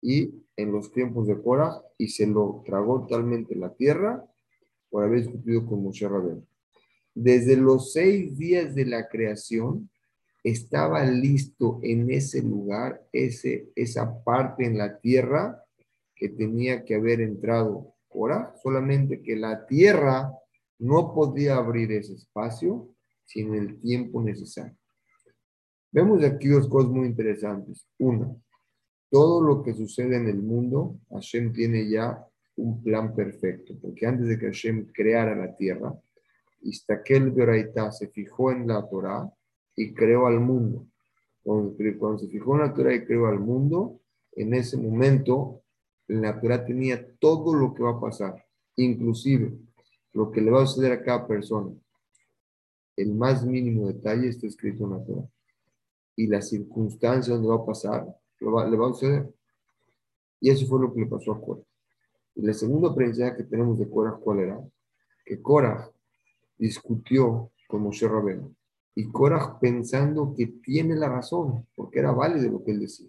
[0.00, 4.24] y en los tiempos de Cora y se lo tragó totalmente la tierra
[4.90, 6.46] por haber discutido con Moshe Rabén.
[7.14, 9.90] Desde los seis días de la creación,
[10.44, 15.64] estaba listo en ese lugar, ese, esa parte en la tierra
[16.18, 20.32] que tenía que haber entrado Cora, solamente que la tierra
[20.78, 22.88] no podía abrir ese espacio
[23.24, 24.76] sin el tiempo necesario.
[25.92, 27.86] Vemos aquí dos cosas muy interesantes.
[27.98, 28.34] Una,
[29.10, 32.24] todo lo que sucede en el mundo, Hashem tiene ya
[32.56, 35.94] un plan perfecto, porque antes de que Hashem creara la tierra,
[36.62, 39.30] Istakel Beraita se fijó en la Torah
[39.76, 40.86] y creó al mundo.
[41.42, 44.00] Cuando, cuando se fijó en la Torah y creó al mundo,
[44.32, 45.62] en ese momento
[46.08, 48.44] la Torah tenía todo lo que va a pasar,
[48.76, 49.56] inclusive
[50.12, 51.70] lo que le va a suceder a cada persona
[52.98, 55.28] el más mínimo detalle está escrito en la Torah.
[56.16, 58.04] Y la circunstancia donde va a pasar,
[58.40, 59.32] le va a suceder.
[60.40, 61.62] Y eso fue lo que le pasó a Cora.
[62.34, 64.60] Y la segunda aprendizaje que tenemos de Cora, ¿cuál era?
[65.24, 65.88] Que Cora
[66.56, 68.52] discutió con Moshe Rabbeinu.
[68.96, 73.08] Y Cora pensando que tiene la razón, porque era válido lo que él decía.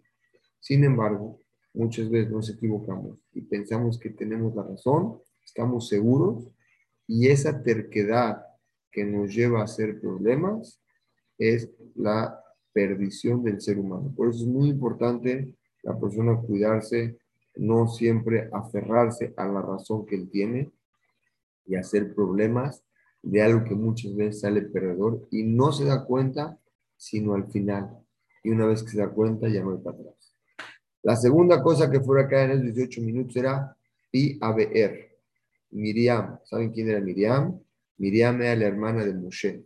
[0.60, 1.40] Sin embargo,
[1.80, 6.52] muchas veces nos equivocamos y pensamos que tenemos la razón, estamos seguros,
[7.08, 8.44] y esa terquedad
[8.92, 10.82] que nos lleva a hacer problemas
[11.38, 12.38] es la
[12.74, 14.14] perdición del ser humano.
[14.16, 17.18] Por eso es muy importante la persona cuidarse,
[17.56, 20.70] no siempre aferrarse a la razón que él tiene
[21.66, 22.84] y hacer problemas
[23.24, 26.60] de algo que muchas veces sale perdedor y no se da cuenta
[26.98, 27.98] sino al final.
[28.44, 30.19] Y una vez que se da cuenta ya no hay para atrás.
[31.04, 33.76] La segunda cosa que fue acá en esos 18 minutos era
[34.12, 34.40] Pi.
[35.72, 36.40] Miriam.
[36.44, 37.60] ¿Saben quién era Miriam?
[37.98, 39.64] Miriam era la hermana de Moshe.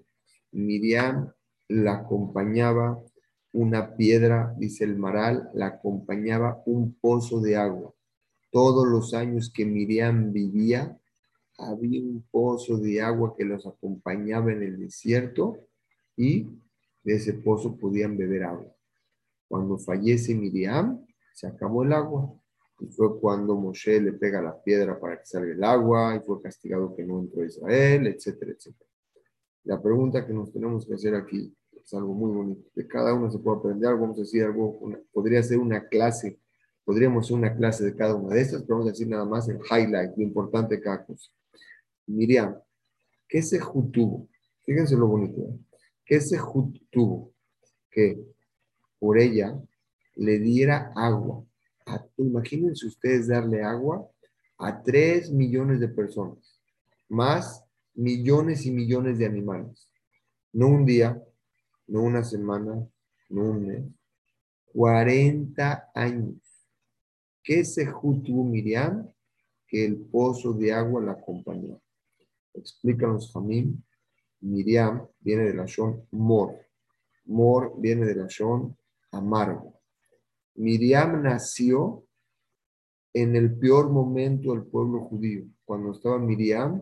[0.52, 1.32] Miriam
[1.70, 3.02] la acompañaba
[3.54, 7.94] una piedra, dice el Maral, la acompañaba un pozo de agua.
[8.52, 10.98] Todos los años que Miriam vivía,
[11.58, 15.58] había un pozo de agua que los acompañaba en el desierto
[16.18, 16.48] y
[17.04, 18.76] de ese pozo podían beber agua.
[19.48, 22.34] Cuando fallece Miriam, se acabó el agua.
[22.80, 26.42] Y fue cuando Moshe le pega la piedra para que salga el agua y fue
[26.42, 28.90] castigado que no entró Israel, etcétera, etcétera.
[29.64, 32.70] La pregunta que nos tenemos que hacer aquí es algo muy bonito.
[32.76, 34.80] De cada uno se puede aprender algo, vamos a decir algo,
[35.12, 36.40] podría ser una clase,
[36.84, 39.48] podríamos hacer una clase de cada una de estas, pero vamos a decir nada más
[39.48, 41.32] el highlight, lo importante de cada cosa.
[42.08, 42.58] Miriam,
[43.28, 43.60] ¿qué se
[43.92, 44.28] tuvo?
[44.66, 45.42] Fíjense lo bonito.
[45.42, 45.60] ¿eh?
[46.06, 46.38] ¿Qué se
[46.92, 47.34] tuvo?
[47.90, 48.20] Que
[49.00, 49.58] por ella
[50.16, 51.44] le diera agua
[52.18, 54.08] imagínense ustedes darle agua
[54.58, 56.60] a 3 millones de personas,
[57.10, 59.90] más millones y millones de animales.
[60.52, 61.22] No un día,
[61.88, 62.88] no una semana,
[63.30, 63.84] no un mes,
[64.74, 66.38] 40 años.
[67.44, 69.10] ¿Qué se tuvo Miriam?
[69.68, 71.82] Que el pozo de agua la acompañó.
[72.54, 73.84] Explícanos, Jamín.
[74.40, 76.56] Miriam viene de la Shon Mor.
[77.26, 78.76] Mor viene de la Shon
[79.12, 79.73] amargo.
[80.56, 82.04] Miriam nació
[83.14, 85.46] en el peor momento del pueblo judío.
[85.66, 86.82] Cuando estaba Miriam,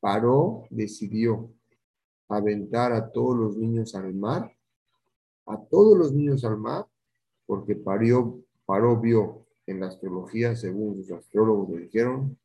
[0.00, 1.52] paró, decidió
[2.28, 4.50] aventar a todos los niños al mar,
[5.46, 6.86] a todos los niños al mar,
[7.46, 12.38] porque parió, paró, vio en la astrología, según sus astrólogos le dijeron,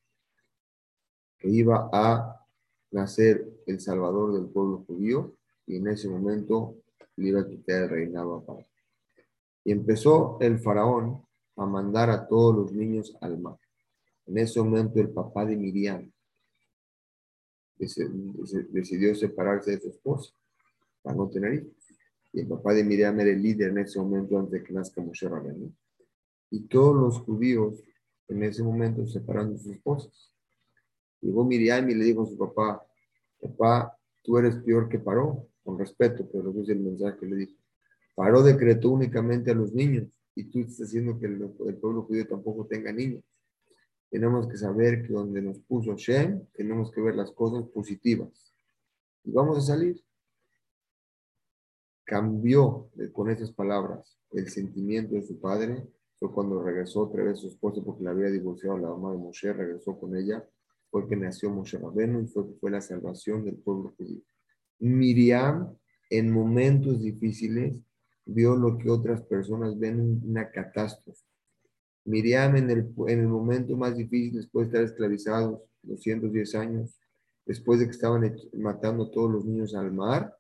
[1.38, 2.46] que iba a
[2.92, 5.36] nacer el salvador del pueblo judío
[5.68, 6.76] y en ese momento
[7.18, 8.46] le iba a quitar el reinado a
[9.66, 11.26] Y empezó el faraón
[11.58, 13.58] a mandar a todos los niños al mar.
[14.28, 16.10] En ese momento el papá de Miriam
[17.78, 20.34] decidió separarse de su esposa
[21.02, 21.74] para no tener hijos.
[22.32, 25.02] Y el papá de Miriam era el líder en ese momento antes de que nazca
[25.02, 25.74] Moshe Rabbeinu.
[26.52, 27.84] Y todos los judíos
[28.28, 30.34] en ese momento separaron sus esposas.
[31.22, 32.86] Llegó Miriam y le dijo a su papá,
[33.42, 37.65] papá, tú eres peor que Paró, con respeto, pero es el mensaje que le dijo.
[38.16, 42.66] Paró decretó únicamente a los niños y tú estás haciendo que el, pueblo judío tampoco
[42.66, 43.24] tenga niños.
[44.10, 48.54] Tenemos que saber que donde nos puso Shem, tenemos que ver las cosas positivas.
[49.24, 50.02] Y vamos a salir.
[52.06, 55.86] Cambió con esas palabras el sentimiento de su padre.
[56.18, 59.52] Fue cuando regresó otra vez su esposa porque la había divorciado la mamá de Moshe,
[59.52, 60.48] regresó con ella.
[60.90, 64.22] Fue que nació Moshe Rabenu y fue, fue la salvación del pueblo judío.
[64.80, 65.76] Miriam,
[66.10, 67.82] en momentos difíciles,
[68.26, 71.24] vio lo que otras personas ven una catástrofe.
[72.06, 77.00] Miriam en el, en el momento más difícil, después de estar esclavizados 210 años,
[77.46, 80.36] después de que estaban matando a todos los niños al mar,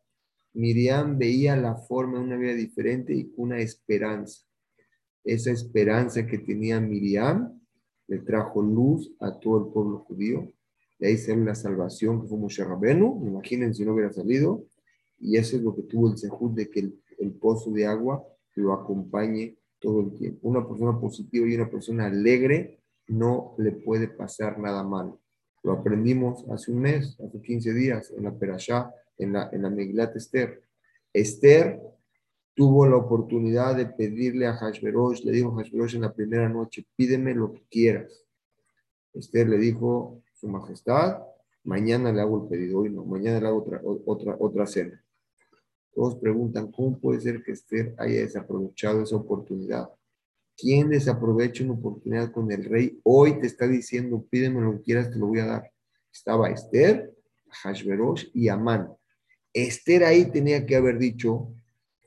[0.53, 4.45] Miriam veía la forma de una vida diferente y una esperanza.
[5.23, 7.59] Esa esperanza que tenía Miriam
[8.07, 10.53] le trajo luz a todo el pueblo judío.
[10.99, 13.21] De ahí sale la salvación que fue Moshe Rabenu.
[13.27, 14.65] Imaginen si no hubiera salido.
[15.19, 18.23] Y eso es lo que tuvo el sejud de que el el pozo de agua
[18.55, 20.47] lo acompañe todo el tiempo.
[20.47, 25.19] Una persona positiva y una persona alegre no le puede pasar nada malo.
[25.63, 29.69] Lo aprendimos hace un mes, hace 15 días, en la Perashá, en la, en la
[29.69, 30.61] Megilat Esther.
[31.13, 31.81] Esther
[32.53, 36.85] tuvo la oportunidad de pedirle a Hashverosh, le dijo a Hashverosh en la primera noche,
[36.95, 38.25] pídeme lo que quieras.
[39.13, 41.21] Esther le dijo, Su Majestad,
[41.63, 45.04] mañana le hago el pedido, hoy no, mañana le hago otra, otra, otra cena.
[45.95, 49.89] Todos preguntan, ¿cómo puede ser que Esther haya desaprovechado esa oportunidad?
[50.57, 52.99] ¿Quién desaprovecha una oportunidad con el rey?
[53.03, 55.71] Hoy te está diciendo, pídeme lo que quieras, te lo voy a dar.
[56.11, 57.15] Estaba Esther,
[57.49, 58.89] Hashverosh y Amán.
[59.53, 61.53] Esther ahí tenía que haber dicho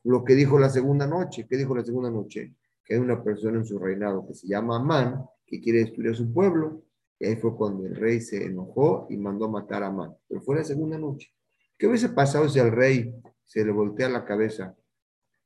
[0.04, 1.46] lo que dijo la segunda noche.
[1.48, 2.54] ¿Qué dijo la segunda noche?
[2.84, 6.14] Que hay una persona en su reinado que se llama Amán, que quiere destruir a
[6.14, 6.82] su pueblo.
[7.18, 10.14] Y ahí fue cuando el rey se enojó y mandó a matar a Amán.
[10.28, 11.32] Pero fue la segunda noche.
[11.78, 13.14] ¿Qué hubiese pasado si al rey
[13.48, 14.76] se le voltea la cabeza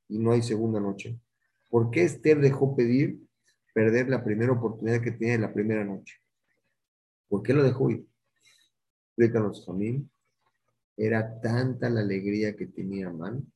[0.08, 1.18] y no hay segunda noche.
[1.70, 3.20] ¿Por qué Esther dejó pedir
[3.72, 6.16] perder la primera oportunidad que tenía en la primera noche?
[7.28, 8.06] ¿Por qué lo dejó ir?
[9.06, 10.10] Explícanos, Jamín.
[10.96, 13.50] Era tanta la alegría que tenía Amán.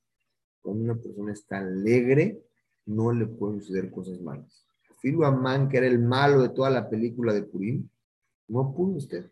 [0.63, 2.41] Cuando una persona está alegre,
[2.87, 4.65] no le pueden suceder cosas malas.
[5.01, 7.89] Filo Amán, que era el malo de toda la película de Purim,
[8.49, 9.31] no pudo usted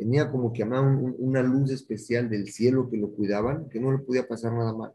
[0.00, 4.26] tenía como que una luz especial del cielo que lo cuidaban, que no le podía
[4.26, 4.94] pasar nada mal.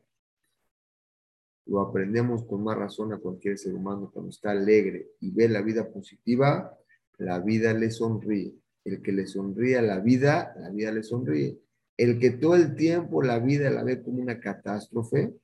[1.67, 5.61] Lo aprendemos con más razón a cualquier ser humano cuando está alegre y ve la
[5.61, 6.75] vida positiva,
[7.19, 8.55] la vida le sonríe.
[8.83, 11.61] El que le sonríe a la vida, la vida le sonríe.
[11.95, 15.35] El que todo el tiempo la vida la ve como una catástrofe,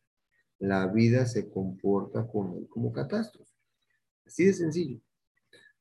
[0.58, 3.54] la vida se comporta con él como catástrofe.
[4.26, 5.00] Así de sencillo.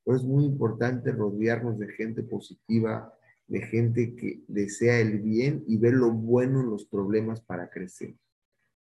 [0.04, 3.10] Pero es muy importante rodearnos de gente positiva,
[3.50, 8.14] de gente que desea el bien y ve lo bueno en los problemas para crecer.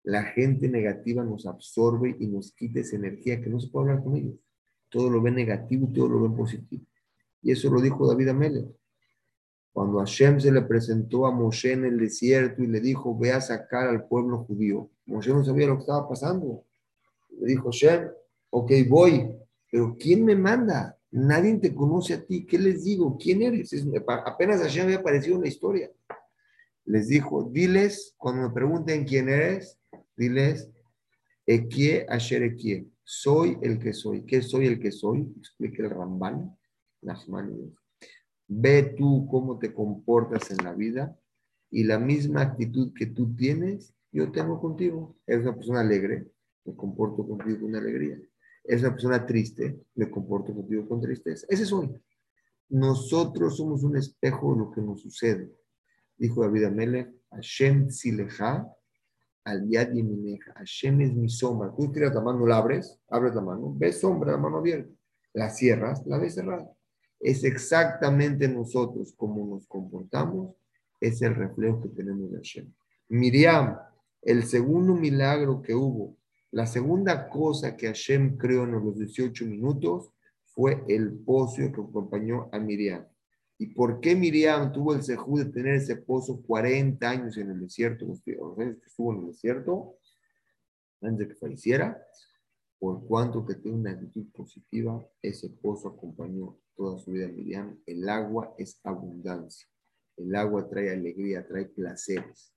[0.03, 4.05] La gente negativa nos absorbe y nos quita esa energía que no se puede hablar
[4.05, 4.37] con ellos.
[4.89, 6.83] Todo lo ve negativo y todo lo ve positivo.
[7.43, 8.75] Y eso lo dijo David Amelech.
[9.71, 13.43] Cuando Hashem se le presentó a Moshe en el desierto y le dijo, ve a
[13.43, 14.91] sacar al pueblo judío.
[15.05, 16.65] Moshe no sabía lo que estaba pasando.
[17.39, 18.09] Le dijo, Hashem,
[18.49, 19.37] ok, voy,
[19.71, 20.97] pero ¿quién me manda?
[21.15, 22.45] Nadie te conoce a ti.
[22.45, 23.17] ¿Qué les digo?
[23.17, 23.73] ¿Quién eres?
[24.27, 25.89] apenas ayer había aparecido una historia.
[26.87, 29.79] Les dijo, diles, cuando me pregunten quién eres,
[30.17, 30.69] diles,
[31.47, 32.91] Ekie Asher Ekie.
[33.05, 34.25] Soy el que soy.
[34.25, 35.33] ¿Qué soy el que soy?
[35.39, 36.59] Explica el Ramban.
[37.01, 37.61] Las manos.
[38.49, 41.17] Ve tú cómo te comportas en la vida
[41.71, 45.17] y la misma actitud que tú tienes, yo tengo contigo.
[45.29, 46.27] Eres una persona alegre,
[46.65, 48.19] me comporto contigo con alegría
[48.65, 51.47] es una persona triste, me comporto contigo con tristeza.
[51.49, 51.91] Ese soy.
[52.71, 55.53] Nosotros somos un espejo de lo que nos sucede.
[56.17, 58.67] Dijo David Amelech, Hashem sileja
[59.45, 60.55] al yad yemineja.
[60.55, 61.75] Hashem es mi sombra.
[61.77, 64.91] Tú tiras la mano, la abres, abres la mano, ves sombra, la mano abierta.
[65.35, 66.71] La cierras, la ves cerrada.
[67.21, 70.55] Es exactamente nosotros como nos comportamos,
[71.01, 72.73] es el reflejo que tenemos de Hashem.
[73.09, 73.79] Miriam,
[74.23, 76.17] el segundo milagro que hubo
[76.55, 80.13] la segunda cosa que Hashem creó en los 18 minutos
[80.45, 83.05] fue el pozo que acompañó a Miriam.
[83.59, 87.61] ¿Y por qué Miriam tuvo el sejú de tener ese pozo 40 años en el
[87.61, 88.07] desierto?
[88.07, 88.23] Los
[88.61, 89.99] años que estuvo en el desierto,
[91.03, 92.01] antes de que falleciera.
[92.79, 97.81] Por cuanto que tiene una actitud positiva, ese pozo acompañó toda su vida a Miriam.
[97.85, 99.67] El agua es abundancia.
[100.17, 102.55] El agua trae alegría, trae placeres.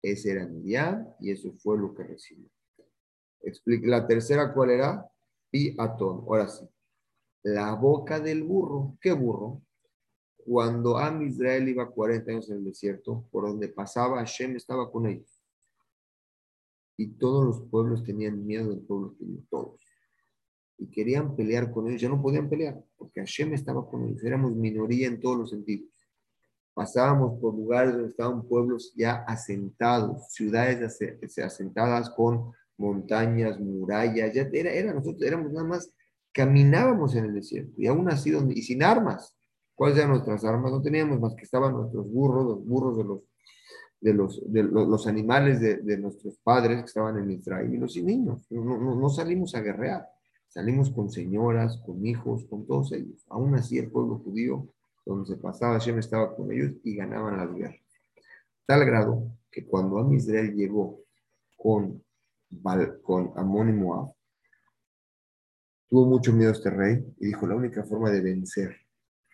[0.00, 2.48] Ese era Miriam y eso fue lo que recibió.
[3.42, 5.10] Explique la tercera, ¿cuál era?
[5.50, 6.24] Piatón.
[6.26, 6.68] Ahora sí.
[7.42, 8.96] La boca del burro.
[9.00, 9.62] ¿Qué burro?
[10.36, 15.06] Cuando Am Israel iba 40 años en el desierto, por donde pasaba, Hashem estaba con
[15.06, 15.42] ellos.
[16.96, 19.80] Y todos los pueblos tenían miedo del pueblo judío, todos.
[20.78, 24.24] Y querían pelear con ellos, ya no podían pelear, porque Hashem estaba con ellos.
[24.24, 25.88] Éramos minoría en todos los sentidos.
[26.74, 30.98] Pasábamos por lugares donde estaban pueblos ya asentados, ciudades
[31.38, 35.92] asentadas con montañas, murallas, ya era, era, nosotros éramos nada más,
[36.32, 39.36] caminábamos en el desierto y aún así, donde, y sin armas.
[39.74, 40.72] ¿Cuáles eran nuestras armas?
[40.72, 43.20] No teníamos más que estaban nuestros burros, los burros de los,
[44.00, 47.96] de los, de los, animales de, de, nuestros padres que estaban en Israel y los
[47.96, 48.46] niños.
[48.50, 50.06] No, no, no, salimos a guerrear,
[50.48, 53.24] salimos con señoras, con hijos, con todos ellos.
[53.28, 54.68] Aún así, el pueblo judío,
[55.06, 57.80] donde se pasaba, Hashem estaba con ellos y ganaban las guerras.
[58.66, 61.00] Tal grado que cuando a Israel llegó
[61.56, 62.02] con
[63.02, 64.12] con Amón y Moab.
[65.88, 68.76] Tuvo mucho miedo este rey y dijo, la única forma de vencer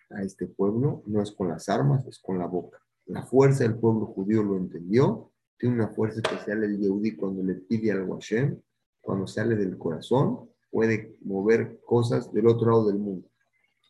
[0.09, 2.79] a este pueblo no es con las armas, es con la boca.
[3.05, 7.55] La fuerza del pueblo judío lo entendió, tiene una fuerza especial el Yehudi cuando le
[7.55, 8.59] pide algo a Hashem,
[9.01, 13.29] cuando sale del corazón, puede mover cosas del otro lado del mundo.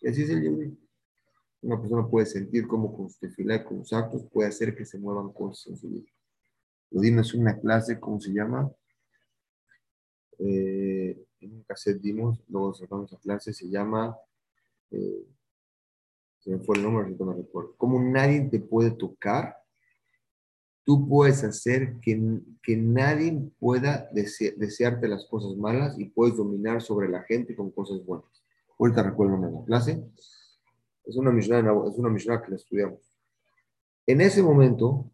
[0.08, 0.78] Así es el Yehudi.
[1.62, 4.86] Una persona puede sentir cómo con su tefilá y con sus actos puede hacer que
[4.86, 6.12] se muevan cosas en su vida.
[6.92, 8.72] Lo dimos en una clase, ¿cómo se llama?
[10.40, 14.16] Eh, en un cassette dimos, luego sacamos a clase, se llama,
[14.92, 15.26] eh,
[16.40, 19.58] se me fue el nombre, no me recuerdo, como nadie te puede tocar,
[20.84, 27.10] tú puedes hacer que, que nadie pueda desearte las cosas malas y puedes dominar sobre
[27.10, 28.28] la gente con cosas buenas.
[28.80, 30.04] Ahorita recuerdo la clase,
[31.04, 33.00] es una misión es una misión que la estudiamos.
[34.06, 35.12] En ese momento,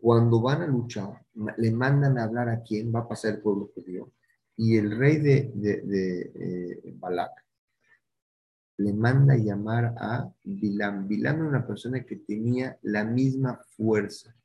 [0.00, 1.22] cuando van a luchar,
[1.58, 4.10] le mandan a hablar a quién va a pasar el pueblo judío
[4.62, 7.32] y el rey de, de, eh, Balak
[8.76, 11.08] le manda llamar a Bilam.
[11.08, 14.36] Bilam era una persona que tenía la misma fuerza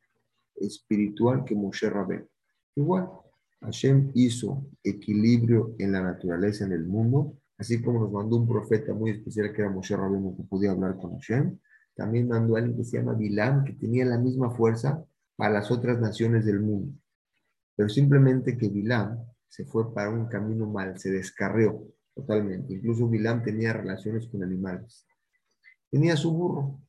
[0.56, 2.26] espiritual que Moshe Rabén.
[2.76, 3.10] Igual,
[3.60, 8.94] Hashem hizo equilibrio en la naturaleza, en el mundo, así como nos mandó un profeta
[8.94, 11.60] muy especial que era Moshe Rabén, que podía hablar con Hashem.
[11.94, 15.04] También mandó a alguien que se llama Bilam, que tenía la misma fuerza
[15.36, 16.98] para las otras naciones del mundo.
[17.76, 22.74] Pero simplemente que Bilam se fue para un camino mal, se descarrió totalmente.
[22.74, 25.06] Incluso Bilam tenía relaciones con animales.
[25.90, 26.82] Tenía su burro.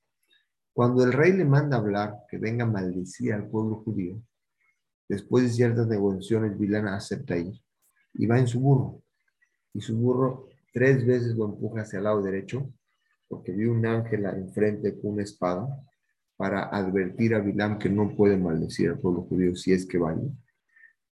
[0.72, 4.20] Cuando el rey le manda hablar que venga a maldecir al pueblo judío,
[5.08, 7.54] después de ciertas negociaciones, Bilam acepta ir
[8.14, 9.02] y va en su burro.
[9.72, 12.70] Y su burro tres veces lo empuja hacia el lado derecho,
[13.28, 15.66] porque vio un ángel enfrente con una espada
[16.36, 20.22] para advertir a Bilam que no puede maldecir al pueblo judío si es que vaya.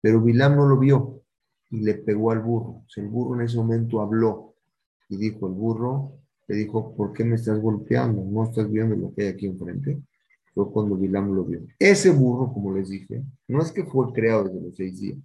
[0.01, 1.20] Pero Bilam no lo vio
[1.71, 2.85] y le pegó al burro.
[2.97, 4.55] el burro en ese momento habló
[5.09, 6.13] y dijo, el burro
[6.49, 8.25] le dijo, ¿por qué me estás golpeando?
[8.25, 10.03] ¿No estás viendo lo que hay aquí enfrente?
[10.53, 11.61] Fue cuando Bilam lo vio.
[11.79, 15.19] Ese burro, como les dije, no es que fue creado desde los seis días.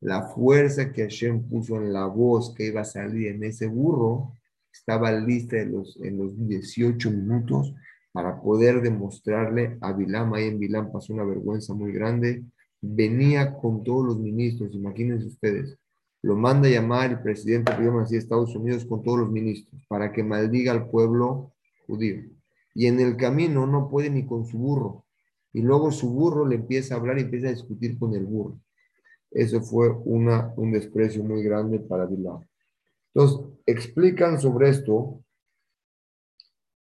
[0.00, 4.32] La fuerza que Hashem puso en la voz que iba a salir en ese burro
[4.72, 7.74] estaba lista en los, en los 18 minutos
[8.12, 10.34] para poder demostrarle a Bilam.
[10.34, 12.44] Ahí en Bilam pasó una vergüenza muy grande
[12.80, 15.78] venía con todos los ministros, imagínense ustedes,
[16.22, 20.12] lo manda a llamar el presidente, así, de Estados Unidos con todos los ministros para
[20.12, 21.52] que maldiga al pueblo
[21.86, 22.22] judío.
[22.74, 25.04] Y en el camino no puede ni con su burro.
[25.52, 28.60] Y luego su burro le empieza a hablar y empieza a discutir con el burro.
[29.30, 32.46] Eso fue una, un desprecio muy grande para Bilal.
[33.14, 35.22] Entonces, explican sobre esto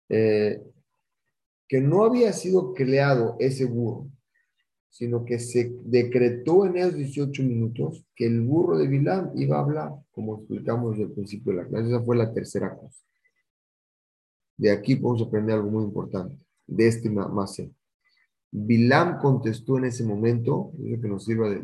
[0.09, 0.62] eh,
[1.68, 4.09] que no había sido creado ese burro
[4.93, 9.62] sino que se decretó en esos 18 minutos que el burro de Bilam iba a
[9.62, 11.88] hablar, como explicamos desde el principio de la clase.
[11.88, 13.03] Esa fue la tercera cosa.
[14.59, 16.36] De aquí podemos aprender algo muy importante,
[16.66, 17.62] de este más.
[18.51, 21.62] Bilam contestó en ese momento, es que nos sirva de,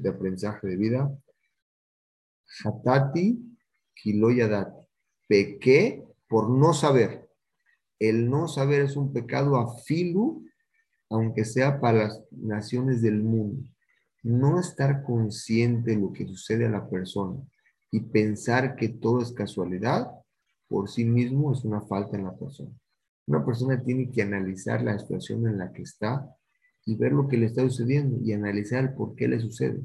[0.00, 1.16] de, aprendizaje de vida,
[2.64, 3.38] Hatati
[3.94, 4.74] Kiloyadat,
[5.28, 7.30] pequé por no saber.
[8.00, 10.47] El no saber es un pecado afilu
[11.10, 13.62] aunque sea para las naciones del mundo,
[14.22, 17.40] no estar consciente de lo que sucede a la persona
[17.90, 20.08] y pensar que todo es casualidad,
[20.68, 22.70] por sí mismo es una falta en la persona.
[23.26, 26.28] Una persona tiene que analizar la situación en la que está
[26.84, 29.82] y ver lo que le está sucediendo y analizar por qué le sucede.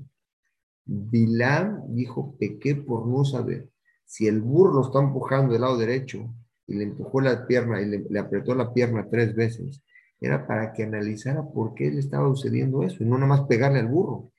[0.86, 3.70] Bilam dijo, pequé por no saber.
[4.06, 6.34] Si el burro está empujando del lado derecho
[6.68, 9.82] y le empujó la pierna y le, apretó la pierna tres veces,
[10.24, 13.80] era para que analizara por qué le estaba sucediendo eso y no nada más pegarle
[13.80, 14.32] al burro.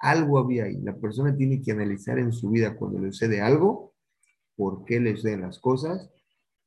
[0.00, 0.80] Algo había ahí.
[0.82, 3.94] La persona tiene que analizar en su vida cuando le sucede algo,
[4.56, 6.10] por qué le suceden las cosas,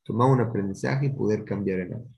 [0.04, 2.10] tomar un aprendizaje y poder cambiar el algo.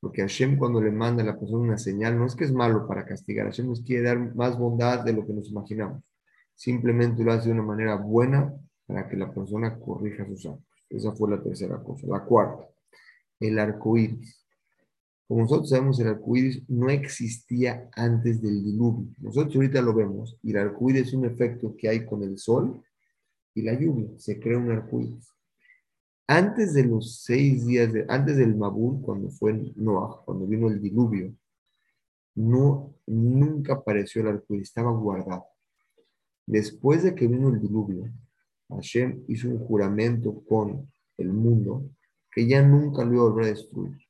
[0.00, 2.86] Porque Hashem cuando le manda a la persona una señal, no es que es malo
[2.86, 6.02] para castigar, Hashem nos quiere dar más bondad de lo que nos imaginamos.
[6.54, 8.50] Simplemente lo hace de una manera buena
[8.86, 10.66] para que la persona corrija sus actos.
[10.88, 12.06] Esa fue la tercera cosa.
[12.06, 12.66] La cuarta,
[13.38, 14.40] el arco iris.
[15.30, 19.14] Como nosotros sabemos, el arco iris no existía antes del diluvio.
[19.18, 22.36] Nosotros ahorita lo vemos y el arco iris es un efecto que hay con el
[22.36, 22.82] sol
[23.54, 24.08] y la lluvia.
[24.16, 25.32] Se crea un arco iris.
[26.26, 30.82] Antes de los seis días, de, antes del Mabul, cuando fue Noah, cuando vino el
[30.82, 31.32] diluvio,
[32.34, 35.44] no, nunca apareció el arco iris, estaba guardado.
[36.44, 38.10] Después de que vino el diluvio,
[38.68, 41.88] Hashem hizo un juramento con el mundo
[42.32, 44.09] que ya nunca lo iba a volver a destruir.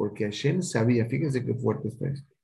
[0.00, 2.34] Porque Hashem sabía, fíjense qué fuerte está esto,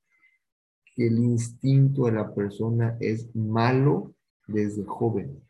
[0.94, 4.14] que el instinto de la persona es malo
[4.46, 5.42] desde joven.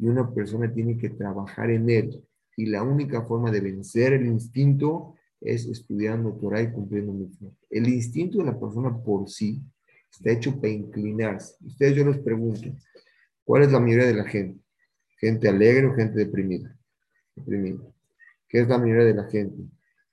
[0.00, 2.20] Y una persona tiene que trabajar en él
[2.56, 7.54] y la única forma de vencer el instinto es estudiando Torah y cumpliendo mitzvot.
[7.70, 9.62] El instinto de la persona por sí
[10.10, 11.54] está hecho para inclinarse.
[11.64, 12.76] Ustedes yo les pregunto,
[13.44, 14.60] ¿cuál es la mayoría de la gente?
[15.16, 16.76] ¿Gente alegre o gente deprimida?
[17.36, 17.84] Deprimida.
[18.48, 19.62] ¿Qué es la mayoría de la gente?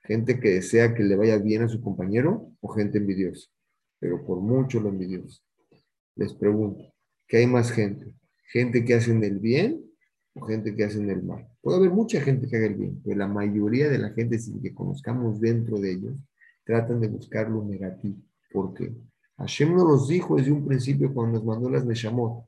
[0.07, 3.49] ¿Gente que desea que le vaya bien a su compañero o gente envidiosa?
[3.99, 5.41] Pero por mucho lo envidiosa.
[6.15, 6.93] Les pregunto,
[7.27, 8.13] ¿qué hay más gente?
[8.51, 9.87] ¿Gente que hacen el bien
[10.45, 11.47] gente que hacen el mal.
[11.61, 14.61] Puede haber mucha gente que haga el bien, pero la mayoría de la gente, sin
[14.61, 16.17] que conozcamos dentro de ellos,
[16.63, 18.17] tratan de buscar lo negativo.
[18.51, 18.93] ¿Por qué?
[19.37, 22.45] Hashem nos los dijo desde un principio cuando nos mandó las Neshamot.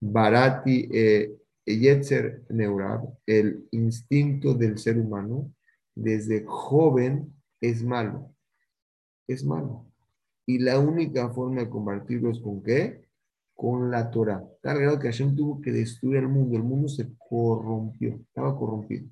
[0.00, 5.52] Barati, eh, Yetzer Neurab, el instinto del ser humano,
[5.96, 8.32] desde joven es malo.
[9.26, 9.84] Es malo.
[10.46, 13.06] Y la única forma de combatirlo es con qué?
[13.56, 14.44] con la Torah.
[14.60, 16.56] Tal grado que Hashem tuvo que destruir el mundo.
[16.56, 19.08] El mundo se corrompió, estaba corrompido.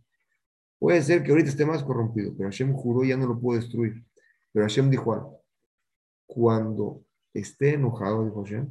[0.78, 4.04] Puede ser que ahorita esté más corrompido, pero Hashem juró ya no lo pudo destruir.
[4.52, 5.40] Pero Hashem dijo
[6.26, 8.68] Cuando esté enojado, dijo Hashem,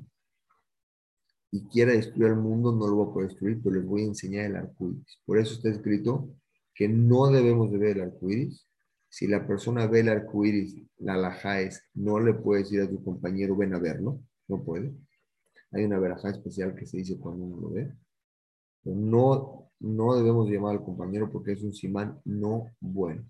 [1.51, 4.05] y quiera destruir el mundo, no lo voy a poder destruir, pero les voy a
[4.05, 4.93] enseñar el arco.
[5.25, 6.29] Por eso está escrito
[6.73, 8.67] que no debemos de ver el arco iris.
[9.09, 12.89] Si la persona ve el arco iris, la alhaja es, no le puedes decir a
[12.89, 14.93] tu compañero, ven a verlo, no puede.
[15.71, 17.93] Hay una verajá especial que se dice cuando uno lo ve.
[18.85, 23.23] no, no debemos llamar al compañero porque es un simán no bueno.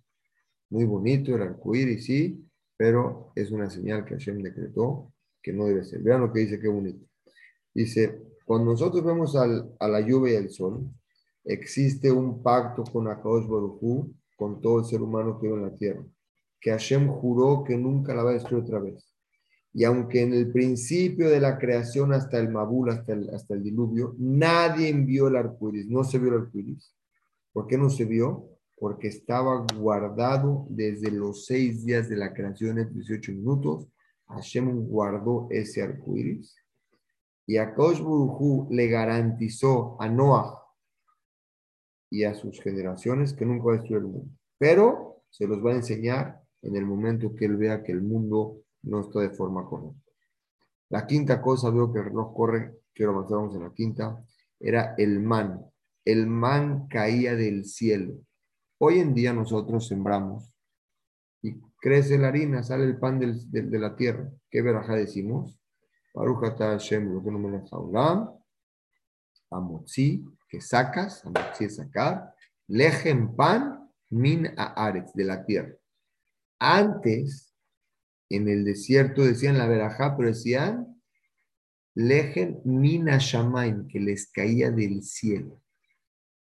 [0.70, 5.84] Muy bonito el arcoíris, sí, pero es una señal que Hashem decretó que no debe
[5.84, 6.02] ser.
[6.02, 7.06] Vean lo que dice, qué bonito.
[7.74, 10.90] Dice, cuando nosotros vemos al, a la lluvia y al sol,
[11.44, 15.76] existe un pacto con Akadosh Baruj con todo el ser humano que vive en la
[15.76, 16.06] tierra,
[16.60, 19.10] que Hashem juró que nunca la va a destruir otra vez.
[19.74, 23.64] Y aunque en el principio de la creación hasta el Mabul, hasta el, hasta el
[23.64, 26.60] diluvio, nadie envió el arco no se vio el arco
[27.52, 28.50] ¿Por qué no se vio?
[28.78, 33.88] Porque estaba guardado desde los seis días de la creación en 18 minutos.
[34.28, 36.14] Hashem guardó ese arco
[37.46, 38.02] Y a Kosh
[38.70, 40.63] le garantizó a Noah
[42.14, 44.30] y a sus generaciones que nunca va a destruir el mundo.
[44.60, 48.62] Pero se los va a enseñar en el momento que él vea que el mundo
[48.84, 50.12] no está de forma correcta.
[50.90, 54.24] La quinta cosa, veo que el reloj corre, quiero avanzar en la quinta,
[54.60, 55.66] era el man.
[56.06, 58.14] El man caía del cielo.
[58.78, 60.54] Hoy en día nosotros sembramos
[61.42, 64.30] y crece la harina, sale el pan de la tierra.
[64.52, 65.60] ¿Qué veraja decimos?
[66.14, 67.50] Baruch lo que no me
[69.54, 72.34] Amotzi, que sacas, amotzi es sacar,
[72.68, 75.74] lejem pan, min a de la tierra.
[76.60, 77.54] Antes
[78.30, 81.02] en el desierto decían la verajá, pero decían
[81.96, 85.62] lejen mina shamaim, que les caía del cielo.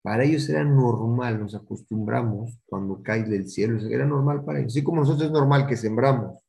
[0.02, 4.72] Para ellos era normal, nos acostumbramos cuando cae del cielo, era normal para ellos.
[4.72, 6.40] Así como nosotros es normal que sembramos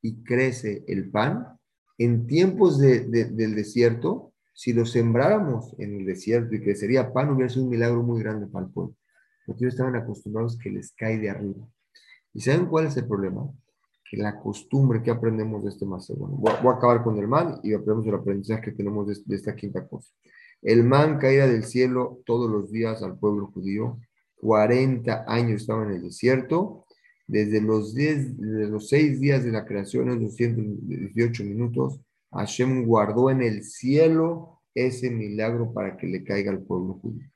[0.00, 1.46] y crece el pan,
[1.98, 7.64] en tiempos del desierto, si lo sembráramos en el desierto y crecería pan, hubiera sido
[7.64, 8.94] un milagro muy grande para el pueblo.
[9.46, 11.66] Porque ellos estaban acostumbrados que les cae de arriba.
[12.34, 13.50] ¿Y saben cuál es el problema?
[14.12, 17.72] la costumbre que aprendemos de este más Bueno, voy, a acabar con el man y
[17.72, 20.10] aprendemos el aprendizaje que tenemos de, esta quinta cosa.
[20.60, 23.98] El man caía del cielo todos los días al pueblo judío.
[24.36, 26.84] 40 años estaba en el desierto.
[27.26, 32.00] Desde los, 10, desde los 6 días de la creación, en 218 minutos,
[32.32, 37.28] Hashem guardó en el cielo ese milagro para que le caiga al pueblo judío.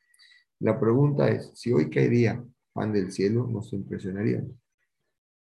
[0.59, 2.43] La pregunta es, si hoy caería
[2.73, 4.43] pan del cielo, nos impresionaría.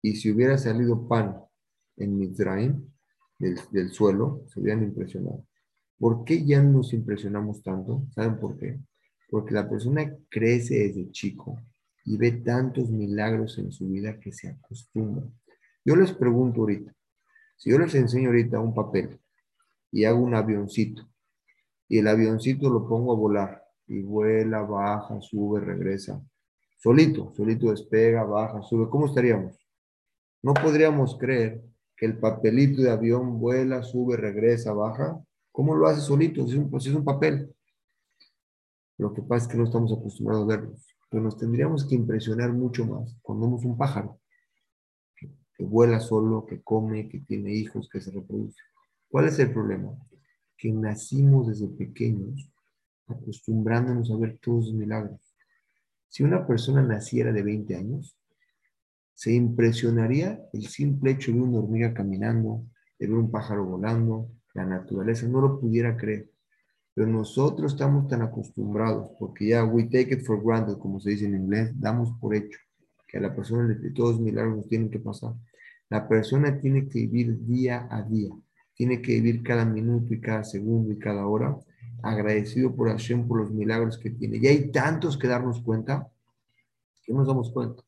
[0.02, 1.36] Y si hubiera salido pan
[1.96, 2.88] en Mizraim,
[3.38, 5.44] del, del suelo, se hubieran impresionado.
[5.98, 8.04] ¿Por qué ya nos impresionamos tanto?
[8.14, 8.78] ¿Saben por qué?
[9.30, 11.60] Porque la persona crece desde chico
[12.04, 15.26] y ve tantos milagros en su vida que se acostumbra.
[15.84, 16.92] Yo les pregunto ahorita,
[17.56, 19.18] si yo les enseño ahorita un papel
[19.90, 21.06] y hago un avioncito
[21.88, 26.20] y el avioncito lo pongo a volar y vuela, baja, sube, regresa,
[26.78, 29.56] solito, solito despega, baja, sube, ¿cómo estaríamos?
[30.42, 31.62] No podríamos creer
[31.96, 35.18] que el papelito de avión vuela, sube, regresa, baja.
[35.50, 36.44] ¿Cómo lo hace solito?
[36.44, 37.54] Es un, pues es un papel.
[38.98, 40.86] Lo que pasa es que no estamos acostumbrados a verlos.
[41.08, 44.20] Pero nos tendríamos que impresionar mucho más cuando vemos un pájaro
[45.16, 48.60] que, que vuela solo, que come, que tiene hijos, que se reproduce.
[49.16, 49.96] ¿Cuál es el problema?
[50.58, 52.52] Que nacimos desde pequeños
[53.06, 55.18] acostumbrándonos a ver todos los milagros.
[56.06, 58.14] Si una persona naciera de 20 años,
[59.14, 62.66] se impresionaría el simple hecho de una hormiga caminando,
[62.98, 66.28] de ver un pájaro volando, la naturaleza, no lo pudiera creer.
[66.92, 71.24] Pero nosotros estamos tan acostumbrados, porque ya we take it for granted, como se dice
[71.24, 72.58] en inglés, damos por hecho
[73.08, 75.32] que a la persona de todos los milagros tienen que pasar.
[75.88, 78.28] La persona tiene que vivir día a día,
[78.76, 81.58] tiene que vivir cada minuto y cada segundo y cada hora
[82.02, 84.36] agradecido por Hashem por los milagros que tiene.
[84.36, 86.10] Y hay tantos que darnos cuenta
[87.02, 87.82] que nos damos cuenta.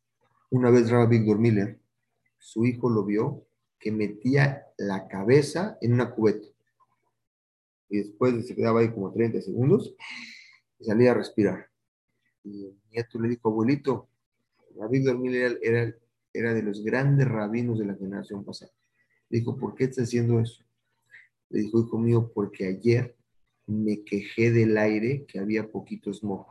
[0.50, 1.78] Una vez Rabbi Víctor Miller,
[2.38, 3.44] su hijo lo vio
[3.78, 6.48] que metía la cabeza en una cubeta.
[7.90, 9.94] Y después se quedaba ahí como 30 segundos
[10.78, 11.68] y salía a respirar.
[12.44, 14.08] Y el nieto le dijo, abuelito,
[14.76, 15.94] Rabbi Víctor Miller era,
[16.32, 18.72] era de los grandes rabinos de la generación pasada.
[19.28, 20.64] Dijo, ¿por qué estás haciendo eso?
[21.50, 23.16] Le dijo, hijo mío, porque ayer
[23.66, 26.46] me quejé del aire que había poquito smog.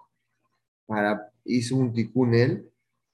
[0.86, 2.70] Para, hizo un ticún él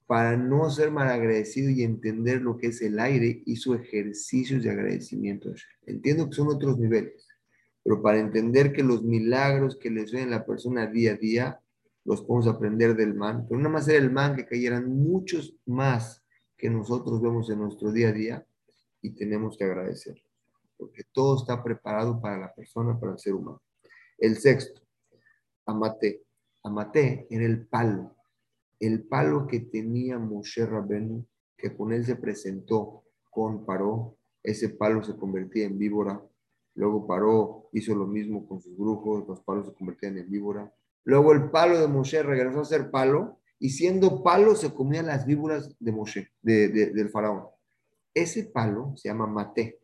[0.06, 5.52] para no ser malagradecido y entender lo que es el aire, hizo ejercicios de agradecimiento.
[5.86, 7.26] Entiendo que son otros niveles,
[7.82, 11.60] pero para entender que los milagros que le suelen a la persona día a día,
[12.04, 13.46] los podemos aprender del man.
[13.48, 16.22] Pero no más era el man que cayeran muchos más
[16.56, 18.46] que nosotros vemos en nuestro día a día
[19.00, 20.22] y tenemos que agradecer,
[20.76, 23.62] porque todo está preparado para la persona, para el ser humano.
[24.18, 24.82] El sexto,
[25.66, 26.22] Amate.
[26.62, 28.14] Amate era el palo
[28.86, 35.02] el palo que tenía Moshe Rabenu, que con él se presentó con Paró, ese palo
[35.02, 36.22] se convertía en víbora.
[36.74, 40.72] Luego Paró hizo lo mismo con sus brujos, los palos se convertían en víbora.
[41.04, 45.24] Luego el palo de Moshe regresó a ser palo y siendo palo se comían las
[45.24, 47.46] víboras de Moshe, del faraón.
[48.12, 49.80] Ese palo se llama Mate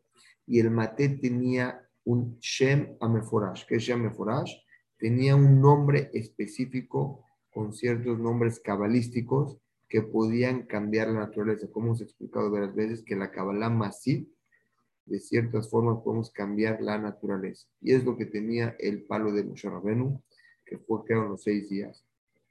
[0.51, 3.66] y el Mate tenía un Shem Ameforash.
[3.68, 4.53] ¿Qué es Shem Ameforash?
[4.98, 11.70] Tenía un nombre específico con ciertos nombres cabalísticos que podían cambiar la naturaleza.
[11.70, 14.26] Como hemos explicado varias veces, que la Kabbalah Masif,
[15.07, 17.68] de ciertas formas podemos cambiar la naturaleza.
[17.80, 20.20] Y es lo que tenía el palo de Moshe Rabenu,
[20.66, 22.05] que fue creado en los seis días.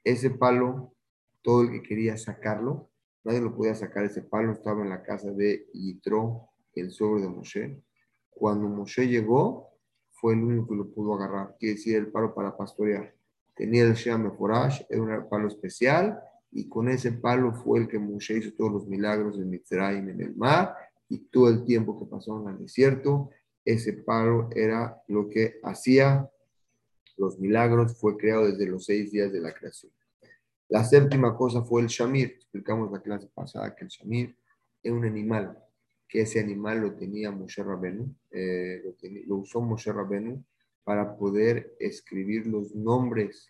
[0.04, 0.94] Ese palo,
[1.42, 2.88] todo el que quería sacarlo,
[3.24, 4.04] nadie lo podía sacar.
[4.04, 7.82] Ese palo estaba en la casa de Yitro, el suegro de Moshe.
[8.40, 9.68] Cuando Moshe llegó,
[10.12, 13.14] fue el único que lo pudo agarrar, quiere decir el palo para pastorear.
[13.54, 16.18] Tenía el Shem Forash, era un palo especial,
[16.50, 20.22] y con ese palo fue el que Moshe hizo todos los milagros en Mitzrayim, en
[20.22, 20.74] el mar,
[21.10, 23.28] y todo el tiempo que pasó en el desierto,
[23.62, 26.26] ese palo era lo que hacía
[27.18, 29.92] los milagros, fue creado desde los seis días de la creación.
[30.70, 34.34] La séptima cosa fue el Shamir, explicamos la clase pasada que el Shamir
[34.82, 35.62] es un animal,
[36.10, 38.82] que ese animal lo tenía Moshe Rabenu, eh,
[39.26, 40.44] lo, usó Moshe Rabenu
[40.82, 43.48] para poder escribir los nombres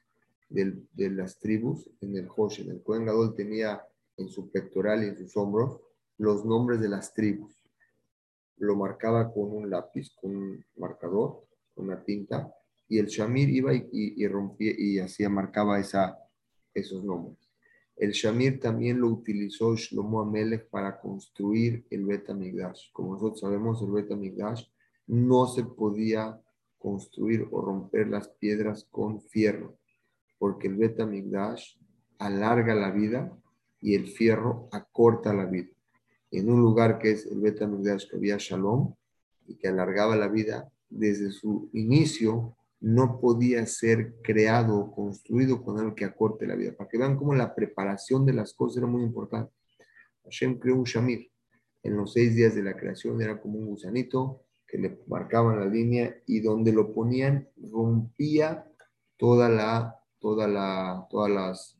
[0.51, 2.71] de las tribus en el Hoshen.
[2.71, 3.83] El Kohen Gadol tenía
[4.19, 5.81] en su pectoral y en sus hombros
[6.19, 7.57] los nombres de las tribus.
[8.59, 12.53] Lo marcaba con un lápiz, con un marcador, con una tinta,
[12.89, 17.49] y el Shamir iba y, rompía y hacía, marcaba esos nombres.
[18.01, 22.26] El Shamir también lo utilizó Shlomo Amelech para construir el Bet
[22.94, 24.09] Como nosotros sabemos, el Bet
[25.07, 26.40] no se podía
[26.78, 29.76] construir o romper las piedras con fierro,
[30.38, 31.76] porque el Betamigdash
[32.18, 33.38] alarga la vida
[33.82, 35.68] y el fierro acorta la vida.
[36.30, 38.94] En un lugar que es el Betamigdash que había Shalom
[39.46, 45.78] y que alargaba la vida, desde su inicio no podía ser creado o construido con
[45.78, 46.74] algo que acorte la vida.
[46.76, 49.53] Para que vean cómo la preparación de las cosas era muy importante.
[50.24, 51.31] Hashem creó un Shamir.
[51.83, 55.66] En los seis días de la creación era como un gusanito que le marcaban la
[55.66, 58.66] línea y donde lo ponían rompía
[59.16, 61.78] toda la, toda la, todas las,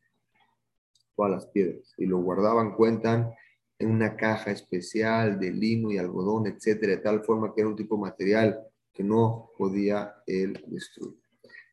[1.15, 3.31] todas las piedras y lo guardaban, cuentan,
[3.79, 7.75] en una caja especial de lino y algodón, etcétera, de tal forma que era un
[7.75, 11.17] tipo de material que no podía él destruir.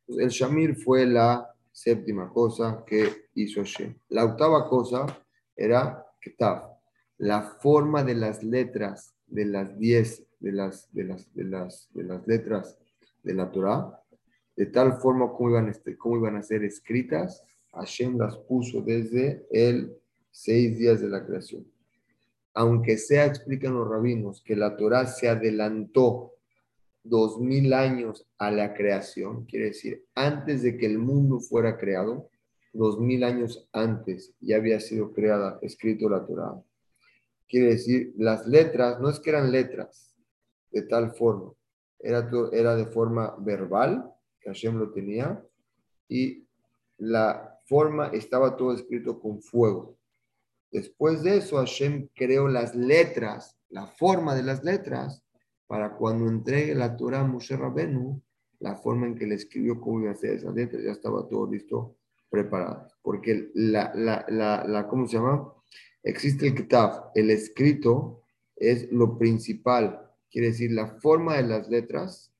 [0.06, 3.94] el Shamir fue la séptima cosa que hizo Hashem.
[4.08, 5.06] La octava cosa
[5.54, 6.78] era Ketab,
[7.18, 12.02] la forma de las letras de las diez de las, de las, de las, de
[12.04, 12.78] las letras
[13.22, 14.00] de la Torah,
[14.56, 17.42] de tal forma como iban, este, cómo iban a ser escritas,
[17.72, 19.96] Hashem las puso desde el
[20.30, 21.66] seis días de la creación.
[22.54, 26.32] Aunque sea, explican los rabinos, que la Torah se adelantó
[27.08, 32.30] dos mil años a la creación, quiere decir, antes de que el mundo fuera creado,
[32.72, 36.62] dos mil años antes ya había sido creada, escrito la Torah.
[37.48, 40.14] Quiere decir, las letras, no es que eran letras
[40.70, 41.52] de tal forma,
[41.98, 45.42] era, era de forma verbal, que Hashem lo tenía,
[46.08, 46.46] y
[46.98, 49.96] la forma estaba todo escrito con fuego.
[50.70, 55.22] Después de eso, Hashem creó las letras, la forma de las letras,
[55.68, 58.20] para cuando entregue la Torah a Moshe Rabenu,
[58.58, 61.48] la forma en que le escribió cómo iba a hacer esas letras, ya estaba todo
[61.48, 61.96] listo,
[62.28, 62.88] preparado.
[63.02, 64.24] Porque la, la,
[64.66, 65.52] la, ¿cómo se llama?
[66.02, 68.22] Existe el kitab, el escrito
[68.56, 72.32] es lo principal, quiere decir la forma de las letras.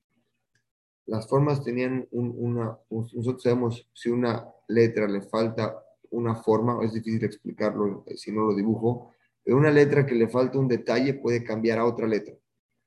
[1.06, 7.24] Las formas tenían una, nosotros sabemos si una letra le falta una forma, es difícil
[7.24, 9.12] explicarlo eh, si no lo dibujo,
[9.44, 12.34] pero una letra que le falta un detalle puede cambiar a otra letra.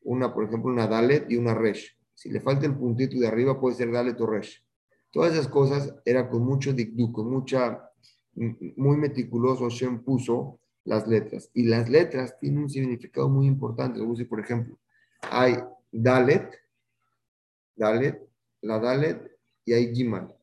[0.03, 1.97] Una, por ejemplo, una dalet y una resh.
[2.13, 4.63] Si le falta el puntito de arriba puede ser dalet o resh.
[5.11, 7.89] Todas esas cosas era con mucho dikduk, con mucha,
[8.33, 11.49] muy meticuloso, Shem puso las letras.
[11.53, 13.99] Y las letras tienen un significado muy importante.
[14.25, 14.77] Por ejemplo,
[15.21, 15.57] hay
[15.91, 16.57] Dalet,
[17.75, 18.21] Dalet,
[18.61, 20.35] la Dalet y hay Gimal.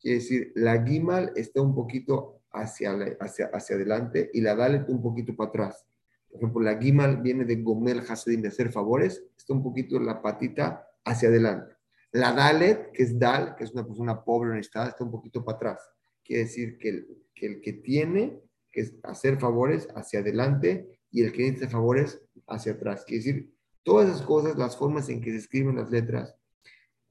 [0.00, 5.02] Quiere decir, la Gimal está un poquito hacia, hacia, hacia adelante y la Dalet un
[5.02, 5.84] poquito para atrás.
[6.30, 10.20] Por ejemplo, la Gimal viene de Gomel Hasedim, de hacer favores, está un poquito la
[10.20, 11.74] patita hacia adelante.
[12.12, 15.44] La Dalet, que es Dal, que es una persona pobre en estado, está un poquito
[15.44, 15.90] para atrás.
[16.24, 21.68] Quiere decir que el que, tiene que hacer favores hacia adelante y el que dice
[21.68, 23.04] favores hacia atrás.
[23.04, 26.34] Quiere decir, todas esas cosas, las formas en que se escriben las letras,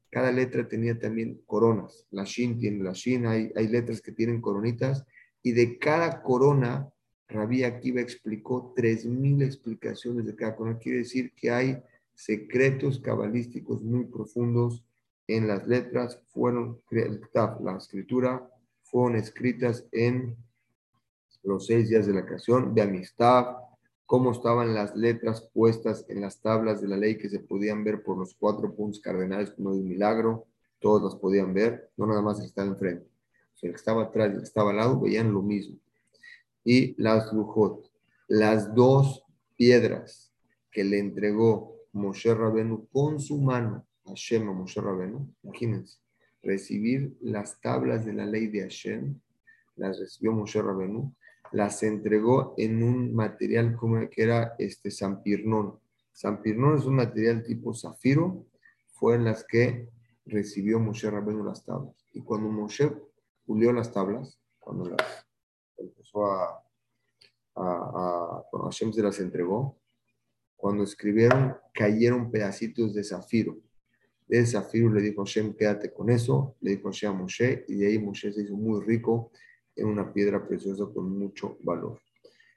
[0.09, 2.05] cada letra tenía también coronas.
[2.11, 5.05] La Shin tiene la Shin, hay letras que tienen coronitas,
[5.41, 6.89] y de cada corona,
[7.28, 10.80] Rabí Akiva explicó 3.000 explicaciones de cada corona.
[10.80, 14.84] Quiere decir que hay secretos cabalísticos muy profundos
[15.28, 18.49] en las letras, fueron, la escritura,
[18.84, 20.38] fueron escritas en
[21.43, 23.57] los seis días de la creación, de amistad,
[24.05, 28.03] cómo estaban las letras puestas en las tablas de la ley que se podían ver
[28.03, 30.45] por los cuatro puntos cardenales como de milagro,
[30.80, 33.05] todos las podían ver, no nada más el que estaba enfrente.
[33.61, 35.78] el que estaba atrás y el que estaba al lado veían lo mismo.
[36.70, 37.89] Y las lujot,
[38.28, 39.24] las dos
[39.55, 40.34] piedras
[40.70, 45.97] que le entregó Moshe Rabenu con su mano Hashem a Moshe Rabenu, imagínense,
[46.43, 49.18] recibir las tablas de la ley de Hashem,
[49.78, 51.15] las recibió Moshe Rabenu,
[51.53, 55.80] las entregó en un material como que era este Sampirnón.
[56.11, 58.45] Sampirnón es un material tipo zafiro,
[58.89, 59.88] fue en las que
[60.26, 61.95] recibió Moshe Rabenu las tablas.
[62.11, 62.91] Y cuando Moshe
[63.45, 65.26] pulió las tablas, cuando las
[66.16, 66.64] a,
[67.55, 69.78] a, Hashem se las entregó,
[70.55, 73.58] cuando escribieron, cayeron pedacitos de zafiro.
[74.28, 77.88] De zafiro le dijo Hashem, quédate con eso, le dijo Hashem a Moshe, y de
[77.88, 79.32] ahí Moshe se hizo muy rico
[79.76, 81.99] en una piedra preciosa con mucho valor.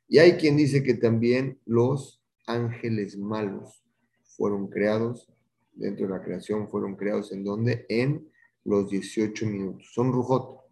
[0.08, 3.84] Y hay quien dice que también los ángeles malos
[4.24, 5.30] fueron creados,
[5.72, 7.86] dentro de la creación fueron creados en donde?
[7.88, 8.28] En
[8.64, 9.90] los 18 minutos.
[9.92, 10.62] Son rujot,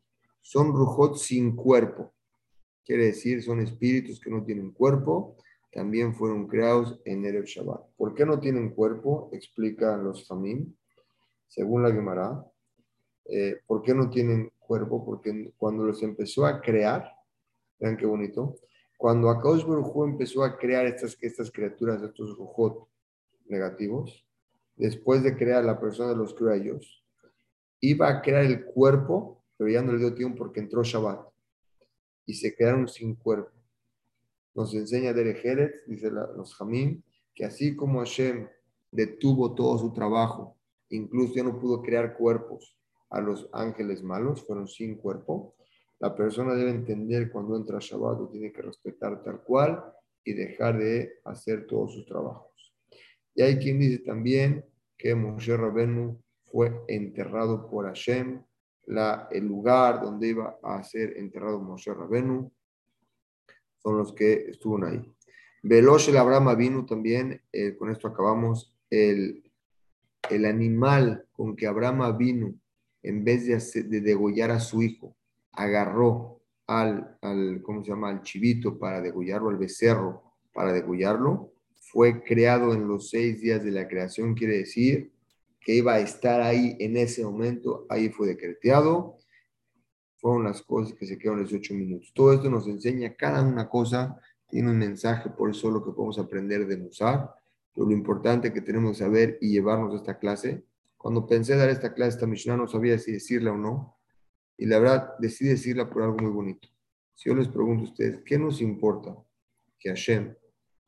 [0.40, 2.12] son rujot sin cuerpo.
[2.88, 5.36] Quiere decir, son espíritus que no tienen cuerpo,
[5.70, 7.82] también fueron creados en el Shabbat.
[7.98, 9.28] ¿Por qué no tienen cuerpo?
[9.30, 10.74] Explican los Famín,
[11.48, 12.42] según la Gemara.
[13.26, 17.12] Eh, ¿Por qué no tienen cuerpo, porque cuando los empezó a crear,
[17.78, 18.54] vean qué bonito,
[18.96, 22.88] cuando Akadosh Baruj empezó a crear estas, estas criaturas, estos rujot
[23.48, 24.26] negativos,
[24.76, 27.04] después de crear la persona de los ellos,
[27.80, 31.28] iba a crear el cuerpo, pero ya no le dio tiempo porque entró Shabbat
[32.28, 33.50] y se quedaron sin cuerpo.
[34.54, 37.02] Nos enseña Derejeret, dice los Jamín,
[37.34, 38.46] que así como Hashem
[38.90, 40.58] detuvo todo su trabajo,
[40.90, 42.76] incluso ya no pudo crear cuerpos,
[43.08, 45.54] a los ángeles malos, fueron sin cuerpo.
[46.00, 49.82] La persona debe entender cuando entra Shabbat, tiene que respetar tal cual
[50.22, 52.74] y dejar de hacer todos sus trabajos.
[53.34, 54.66] Y hay quien dice también
[54.98, 58.42] que Moshe Rabenu fue enterrado por Hashem,
[59.30, 62.50] el lugar donde iba a ser enterrado Moshe Rabenu,
[63.76, 65.14] son los que estuvieron ahí.
[65.62, 69.42] Veloz el Abraham vino también, eh, con esto acabamos, el,
[70.30, 72.54] el animal con que Abraham vino,
[73.02, 75.16] en vez de, de degollar a su hijo,
[75.52, 80.22] agarró al, al, ¿cómo se llama?, al chivito para degollarlo, al becerro
[80.52, 85.12] para degollarlo, fue creado en los seis días de la creación, quiere decir
[85.60, 89.18] que iba a estar ahí en ese momento, ahí fue decretado,
[90.16, 92.12] fueron las cosas que se quedaron 18 minutos.
[92.14, 96.18] Todo esto nos enseña, cada una cosa tiene un mensaje, por eso lo que podemos
[96.18, 97.30] aprender de Musar,
[97.74, 100.64] pero lo importante que tenemos que saber y llevarnos a esta clase.
[100.96, 103.96] Cuando pensé dar esta clase, esta Mishnah no sabía si decirla o no,
[104.56, 106.68] y la verdad decidí decirla por algo muy bonito.
[107.14, 109.16] Si yo les pregunto a ustedes, ¿qué nos importa
[109.78, 110.34] que Hashem,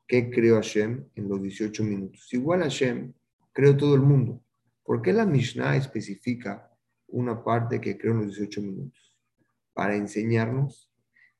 [0.05, 2.33] qué creó Hashem en los 18 minutos?
[2.33, 3.13] Igual Hashem
[3.53, 4.43] creó todo el mundo.
[4.83, 6.71] ¿Por qué la Mishnah especifica
[7.07, 9.15] una parte que creó en los 18 minutos?
[9.73, 10.91] Para enseñarnos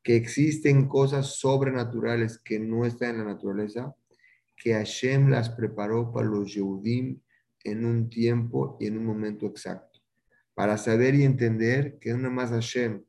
[0.04, 3.96] que existen cosas sobrenaturales que no están en la naturaleza,
[4.56, 7.20] que Hashem las preparó para los Yehudim
[7.64, 9.92] en un tiempo y en un momento exacto
[10.54, 13.04] para saber y entender que una más Hashem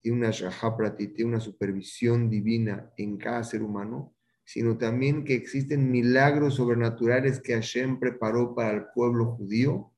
[0.00, 4.14] tiene una Shahaprati, tiene una supervisión divina en cada ser humano,
[4.44, 9.92] sino también que existen milagros sobrenaturales que Hashem preparó para el pueblo judío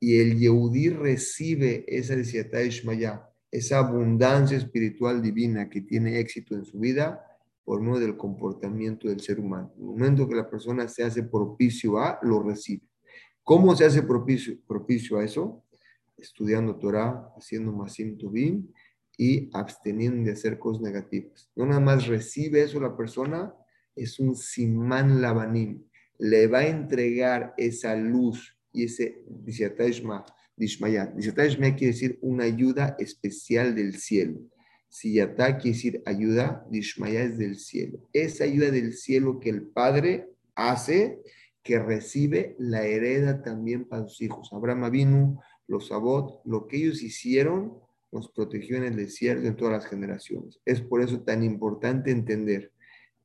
[0.00, 2.14] y el Yehudí recibe esa
[2.60, 7.24] Ishmaya, esa abundancia espiritual divina que tiene éxito en su vida
[7.64, 9.72] por medio del comportamiento del ser humano.
[9.76, 12.82] En el momento que la persona se hace propicio a, lo recibe.
[13.44, 15.64] ¿Cómo se hace propicio, propicio a eso?
[16.16, 18.68] Estudiando Torah, haciendo Masim Tubim
[19.16, 21.48] y absteniendo de hacer cosas negativas.
[21.54, 23.54] No nada más recibe eso la persona,
[23.96, 25.84] es un simán lavanim.
[26.18, 30.30] Le va a entregar esa luz y ese dishmayat.
[30.56, 31.14] Dishmayat
[31.76, 34.40] quiere decir una ayuda especial del cielo.
[34.88, 37.98] Siyatá quiere decir ayuda, Dishmayat es del cielo.
[38.12, 41.18] Esa ayuda del cielo que el Padre hace
[41.62, 44.52] que recibe la hereda también para sus hijos.
[44.52, 47.78] Abraham vino, los Sabot, lo que ellos hicieron
[48.10, 50.60] nos protegió en el desierto en todas las generaciones.
[50.66, 52.70] Es por eso tan importante entender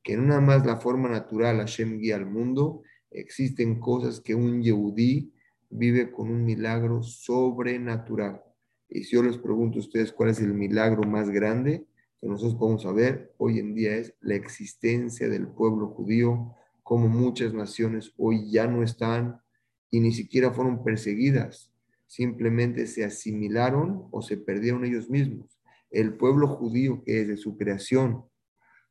[0.08, 2.80] que no nada más la forma natural Hashem guía al mundo,
[3.10, 5.34] existen cosas que un Yehudí
[5.68, 8.40] vive con un milagro sobrenatural.
[8.88, 11.84] Y si yo les pregunto a ustedes cuál es el milagro más grande
[12.18, 17.52] que nosotros podemos saber hoy en día es la existencia del pueblo judío como muchas
[17.52, 19.42] naciones hoy ya no están
[19.90, 21.70] y ni siquiera fueron perseguidas,
[22.06, 25.60] simplemente se asimilaron o se perdieron ellos mismos.
[25.90, 28.24] El pueblo judío que desde su creación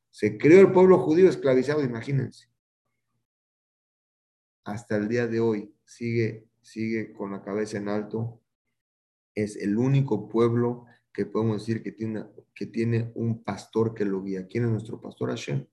[0.10, 2.50] se creó el pueblo judío esclavizado, imagínense.
[4.64, 8.42] Hasta el día de hoy sigue, sigue con la cabeza en alto.
[9.34, 14.24] Es el único pueblo que podemos decir que tiene, que tiene un pastor que lo
[14.24, 14.48] guía.
[14.48, 15.66] ¿Quién es nuestro pastor Hashem?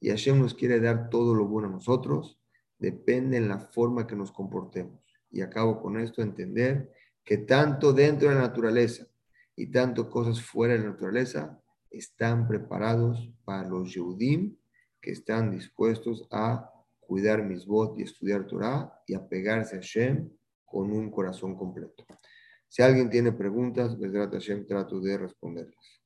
[0.00, 2.38] y Hashem nos quiere dar todo lo bueno a nosotros,
[2.78, 5.00] depende en la forma que nos comportemos.
[5.30, 6.92] Y acabo con esto, entender
[7.24, 9.06] que tanto dentro de la naturaleza
[9.56, 11.60] y tanto cosas fuera de la naturaleza
[11.90, 14.56] están preparados para los Yehudim
[15.00, 16.70] que están dispuestos a
[17.00, 20.28] cuidar mis votos y estudiar Torah y apegarse a Hashem
[20.64, 22.04] con un corazón completo.
[22.68, 26.02] Si alguien tiene preguntas, Besrat Hashem trato de responderles.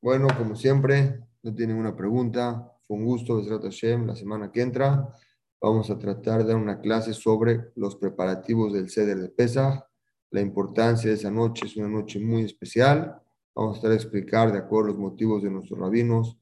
[0.00, 2.72] Bueno, como siempre, no tiene ninguna pregunta.
[2.86, 5.08] Fue un gusto, Besrat Hashem, la semana que entra.
[5.60, 9.84] Vamos a tratar de dar una clase sobre los preparativos del ceder de Pesach.
[10.30, 13.20] La importancia de esa noche es una noche muy especial.
[13.54, 16.38] Vamos a estar a explicar, de acuerdo a los motivos de nuestros rabinos,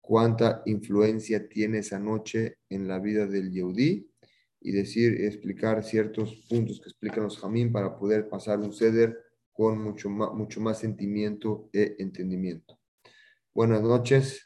[0.00, 4.10] cuánta influencia tiene esa noche en la vida del Yehudí
[4.60, 9.18] y decir, explicar ciertos puntos que explican los Jamín para poder pasar un ceder
[9.52, 12.78] con mucho más, mucho más sentimiento e entendimiento.
[13.54, 14.45] Buenas noches.